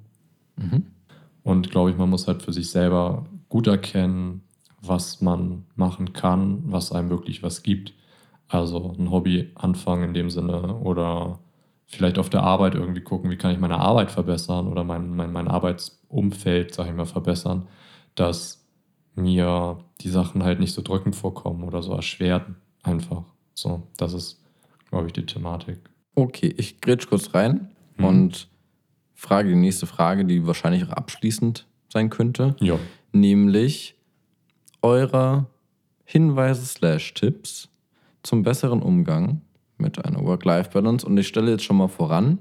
[0.57, 0.83] Mhm.
[1.43, 4.41] Und glaube ich, man muss halt für sich selber gut erkennen,
[4.81, 7.93] was man machen kann, was einem wirklich was gibt.
[8.47, 11.39] Also ein Hobby anfangen in dem Sinne oder
[11.93, 15.31] vielleicht auf der Arbeit irgendwie gucken, wie kann ich meine Arbeit verbessern oder mein, mein,
[15.31, 17.67] mein Arbeitsumfeld, sage ich mal, verbessern,
[18.15, 18.65] dass
[19.15, 22.45] mir die Sachen halt nicht so drückend vorkommen oder so erschwert
[22.81, 23.23] einfach.
[23.53, 24.41] So, das ist,
[24.89, 25.79] glaube ich, die Thematik.
[26.15, 28.05] Okay, ich grätsch kurz rein hm.
[28.05, 28.47] und
[29.13, 32.55] frage die nächste Frage, die wahrscheinlich auch abschließend sein könnte.
[32.59, 32.79] Ja.
[33.11, 33.95] Nämlich
[34.81, 35.45] eure
[36.03, 37.69] Hinweise slash Tipps
[38.23, 39.41] zum besseren Umgang
[39.84, 41.05] mit einer Work-Life-Balance.
[41.05, 42.39] Und ich stelle jetzt schon mal voran,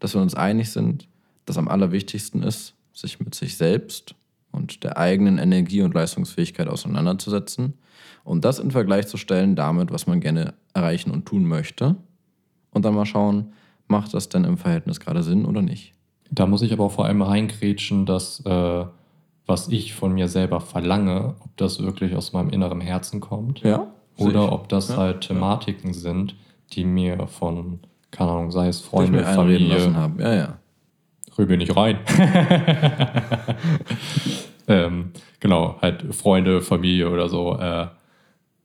[0.00, 1.06] dass wir uns einig sind,
[1.46, 4.16] dass am allerwichtigsten ist, sich mit sich selbst
[4.50, 7.74] und der eigenen Energie- und Leistungsfähigkeit auseinanderzusetzen
[8.24, 11.94] und das in Vergleich zu stellen damit, was man gerne erreichen und tun möchte.
[12.72, 13.52] Und dann mal schauen,
[13.86, 15.92] macht das denn im Verhältnis gerade Sinn oder nicht.
[16.30, 18.84] Da muss ich aber auch vor allem reingrätschen, dass äh,
[19.46, 23.60] was ich von mir selber verlange, ob das wirklich aus meinem inneren Herzen kommt.
[23.60, 23.88] Ja.
[24.16, 25.98] Oder ob das ja, halt Thematiken ja.
[25.98, 26.36] sind,
[26.72, 29.94] die mir von, keine Ahnung, sei es Freunde, Familie.
[29.94, 30.20] Haben.
[30.20, 30.58] Ja, ja.
[31.38, 31.98] Rübe nicht rein.
[34.68, 37.86] ähm, genau, halt Freunde, Familie oder so äh,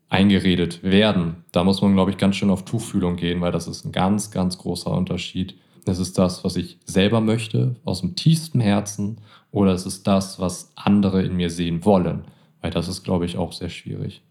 [0.10, 1.43] eingeredet werden.
[1.51, 4.32] Da muss man, glaube ich, ganz schön auf Tuchfühlung gehen, weil das ist ein ganz,
[4.32, 5.55] ganz großer Unterschied.
[5.86, 10.39] Das ist das, was ich selber möchte, aus dem tiefsten Herzen, oder es ist das,
[10.39, 12.26] was andere in mir sehen wollen.
[12.62, 14.22] Weil das ist, glaube ich, auch sehr schwierig.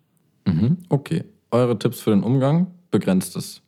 [0.44, 0.78] Mhm.
[0.88, 1.24] Okay.
[1.50, 2.68] Eure Tipps für den Umgang?
[2.90, 3.62] Begrenztes.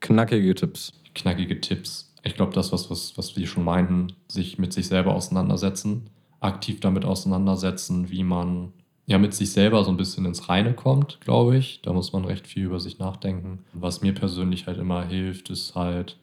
[0.00, 0.92] Knackige Tipps.
[1.14, 2.14] Knackige Tipps.
[2.22, 6.80] Ich glaube, das, was, was, was wir schon meinten, sich mit sich selber auseinandersetzen, aktiv
[6.80, 8.72] damit auseinandersetzen, wie man
[9.06, 11.82] ja mit sich selber so ein bisschen ins Reine kommt, glaube ich.
[11.82, 13.64] Da muss man recht viel über sich nachdenken.
[13.72, 16.18] Was mir persönlich halt immer hilft, ist halt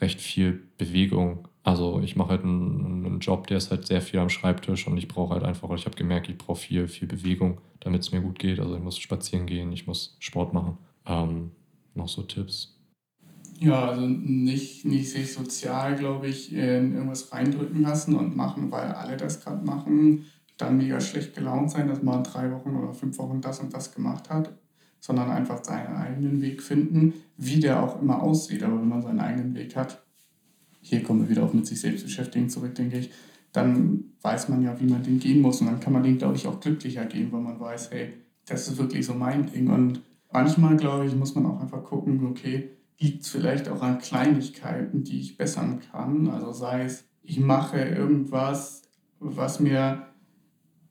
[0.00, 1.48] recht viel Bewegung.
[1.62, 4.96] Also ich mache halt einen, einen, Job, der ist halt sehr viel am Schreibtisch und
[4.96, 8.22] ich brauche halt einfach, ich habe gemerkt, ich brauche viel, viel Bewegung, damit es mir
[8.22, 8.58] gut geht.
[8.58, 10.78] Also ich muss spazieren gehen, ich muss Sport machen.
[11.04, 11.50] Ähm,
[11.94, 12.77] noch so Tipps?
[13.60, 18.92] Ja, also nicht, nicht sich sozial, glaube ich, in irgendwas reindrücken lassen und machen, weil
[18.92, 23.18] alle das gerade machen, dann mega schlecht gelaunt sein, dass man drei Wochen oder fünf
[23.18, 24.56] Wochen das und das gemacht hat,
[25.00, 28.62] sondern einfach seinen eigenen Weg finden, wie der auch immer aussieht.
[28.62, 30.04] Aber wenn man seinen eigenen Weg hat,
[30.80, 33.10] hier kommen wir wieder auf mit sich selbst beschäftigen zurück, denke ich,
[33.52, 36.36] dann weiß man ja, wie man den gehen muss und dann kann man den, glaube
[36.36, 38.12] ich, auch glücklicher gehen, weil man weiß, hey,
[38.46, 40.00] das ist wirklich so mein Ding und
[40.30, 45.20] Manchmal, glaube ich, muss man auch einfach gucken, okay, liegt vielleicht auch an Kleinigkeiten, die
[45.20, 46.28] ich bessern kann.
[46.28, 48.82] Also sei es, ich mache irgendwas,
[49.20, 50.06] was mir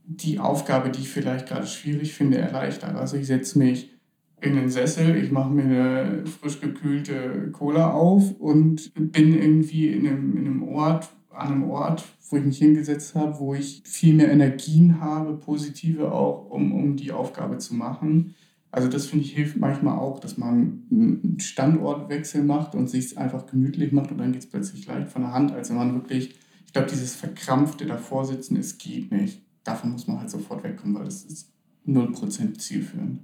[0.05, 2.95] die Aufgabe, die ich vielleicht gerade schwierig finde, erleichtert.
[2.95, 3.91] Also ich setze mich
[4.39, 10.07] in den Sessel, ich mache mir eine frisch gekühlte Cola auf und bin irgendwie in
[10.07, 14.13] einem, in einem Ort, an einem Ort, wo ich mich hingesetzt habe, wo ich viel
[14.13, 18.35] mehr Energien habe, positive auch, um, um die Aufgabe zu machen
[18.71, 23.45] Also das finde ich hilft manchmal auch, dass man einen Standortwechsel macht und sich einfach
[23.45, 26.35] gemütlich macht und dann geht es plötzlich leicht von der Hand, als wenn man wirklich,
[26.65, 29.41] ich glaube, dieses verkrampfte davor sitzen, es geht nicht.
[29.63, 31.51] Davon muss man halt sofort wegkommen, weil das ist
[31.87, 33.21] 0% zielführend.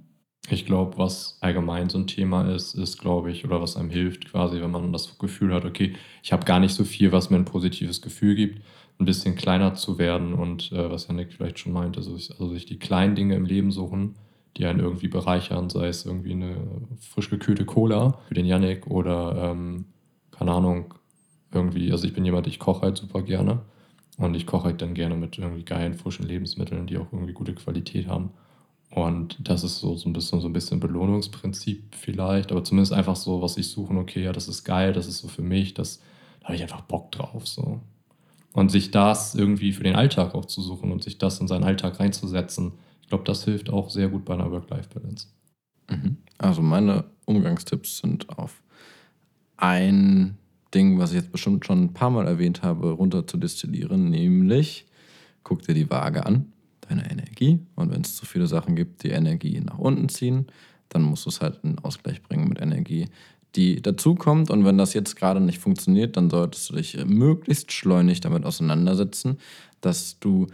[0.50, 4.30] Ich glaube, was allgemein so ein Thema ist, ist, glaube ich, oder was einem hilft,
[4.30, 7.36] quasi, wenn man das Gefühl hat, okay, ich habe gar nicht so viel, was mir
[7.36, 8.60] ein positives Gefühl gibt,
[8.98, 12.66] ein bisschen kleiner zu werden und äh, was Janik vielleicht schon meint, also, also sich
[12.66, 14.16] die kleinen Dinge im Leben suchen,
[14.56, 16.56] die einen irgendwie bereichern, sei es irgendwie eine
[17.00, 19.86] frisch gekühlte Cola für den Janik oder, ähm,
[20.30, 20.94] keine Ahnung,
[21.52, 23.60] irgendwie, also ich bin jemand, ich koche halt super gerne
[24.16, 27.54] und ich koche halt dann gerne mit irgendwie geilen, frischen Lebensmitteln, die auch irgendwie gute
[27.54, 28.30] Qualität haben.
[28.90, 33.16] Und das ist so, so ein bisschen so ein bisschen Belohnungsprinzip vielleicht, aber zumindest einfach
[33.16, 36.00] so, was ich suche, okay, ja, das ist geil, das ist so für mich, das
[36.44, 37.46] da habe ich einfach Bock drauf.
[37.48, 37.80] So.
[38.52, 41.64] Und sich das irgendwie für den Alltag auch zu suchen und sich das in seinen
[41.64, 42.72] Alltag reinzusetzen,
[43.04, 45.26] ich glaube, das hilft auch sehr gut bei einer Work-Life-Balance.
[45.90, 46.16] Mhm.
[46.38, 48.62] Also meine Umgangstipps sind auf
[49.58, 50.38] ein
[50.72, 54.86] Ding, was ich jetzt bestimmt schon ein paar Mal erwähnt habe, runter zu destillieren, nämlich
[55.42, 56.50] guck dir die Waage an
[56.80, 57.60] deine Energie.
[57.74, 60.46] Und wenn es zu viele Sachen gibt, die Energie nach unten ziehen,
[60.88, 63.08] dann musst du es halt in Ausgleich bringen mit Energie,
[63.54, 64.50] die dazukommt.
[64.50, 69.36] Und wenn das jetzt gerade nicht funktioniert, dann solltest du dich möglichst schleunig damit auseinandersetzen,
[69.82, 70.46] dass du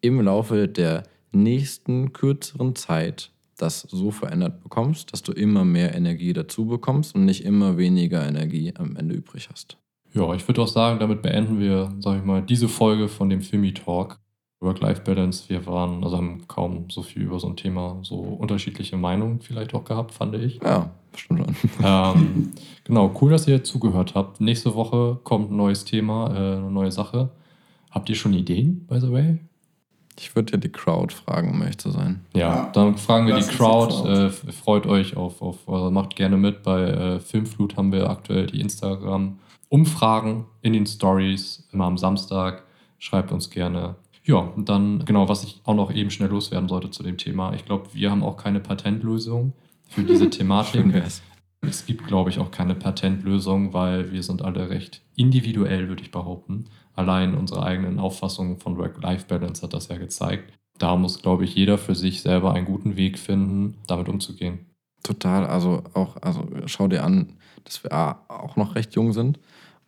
[0.00, 1.02] im Laufe der
[1.32, 7.24] nächsten kürzeren Zeit das so verändert bekommst, dass du immer mehr Energie dazu bekommst und
[7.24, 9.76] nicht immer weniger Energie am Ende übrig hast.
[10.14, 13.40] Ja, ich würde auch sagen, damit beenden wir, sag ich mal, diese Folge von dem
[13.40, 14.18] Filmi Talk.
[14.60, 15.48] Work-Life-Balance.
[15.48, 19.72] Wir waren, also haben kaum so viel über so ein Thema, so unterschiedliche Meinungen vielleicht
[19.74, 20.60] auch gehabt, fand ich.
[20.62, 21.70] Ja, stimmt schon.
[21.84, 22.52] Ähm,
[22.84, 24.40] genau, cool, dass ihr zugehört habt.
[24.40, 27.30] Nächste Woche kommt ein neues Thema, äh, eine neue Sache.
[27.90, 29.38] Habt ihr schon Ideen, by the way?
[30.18, 32.24] Ich würde ja die Crowd fragen, um ehrlich zu sein.
[32.34, 33.94] Ja, ja dann fragen wir die Crowd.
[33.94, 34.26] Crowd.
[34.26, 36.62] Äh, freut euch auf, auf also macht gerne mit.
[36.62, 42.64] Bei äh, Filmflut haben wir aktuell die Instagram-Umfragen in den Stories, immer am Samstag.
[42.98, 43.96] Schreibt uns gerne
[44.28, 47.54] ja, und dann, genau, was ich auch noch eben schnell loswerden sollte zu dem Thema.
[47.54, 49.54] Ich glaube, wir haben auch keine Patentlösung
[49.88, 50.84] für diese Thematik.
[51.62, 56.10] es gibt, glaube ich, auch keine Patentlösung, weil wir sind alle recht individuell, würde ich
[56.10, 56.66] behaupten.
[56.98, 60.52] Allein unsere eigenen Auffassungen von Work-Life-Balance hat das ja gezeigt.
[60.78, 64.66] Da muss, glaube ich, jeder für sich selber einen guten Weg finden, damit umzugehen.
[65.04, 65.46] Total.
[65.46, 69.38] Also auch, also schau dir an, dass wir A, auch noch recht jung sind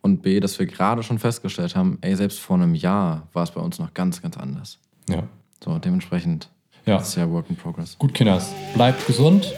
[0.03, 3.51] und B, dass wir gerade schon festgestellt haben, ey, selbst vor einem Jahr war es
[3.51, 4.79] bei uns noch ganz, ganz anders.
[5.09, 5.25] Ja.
[5.65, 6.49] So, dementsprechend
[6.87, 6.99] ja.
[6.99, 7.99] ist ja Work in Progress.
[7.99, 9.53] Gut, Kinders, bleibt gesund.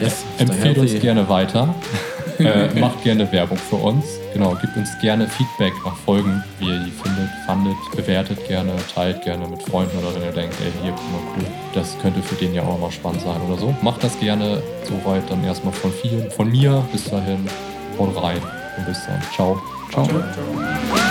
[0.00, 1.74] Yes, Empfehlt uns gerne weiter.
[2.38, 4.20] äh, macht gerne Werbung für uns.
[4.36, 9.22] Genau, gebt uns gerne Feedback nach Folgen, wie ihr die findet, fandet, bewertet gerne, teilt
[9.22, 12.34] gerne mit Freunden oder wenn ihr denkt, ey, hier, guck mal, cool, das könnte für
[12.34, 13.74] den ja auch mal spannend sein oder so.
[13.80, 16.30] Macht das gerne soweit dann erstmal von vielen.
[16.30, 17.48] Von mir bis dahin,
[17.98, 18.42] haut rein
[18.76, 19.22] und bis dann.
[19.34, 19.58] Ciao.
[19.90, 20.04] Ciao.
[20.04, 21.05] ciao, ciao.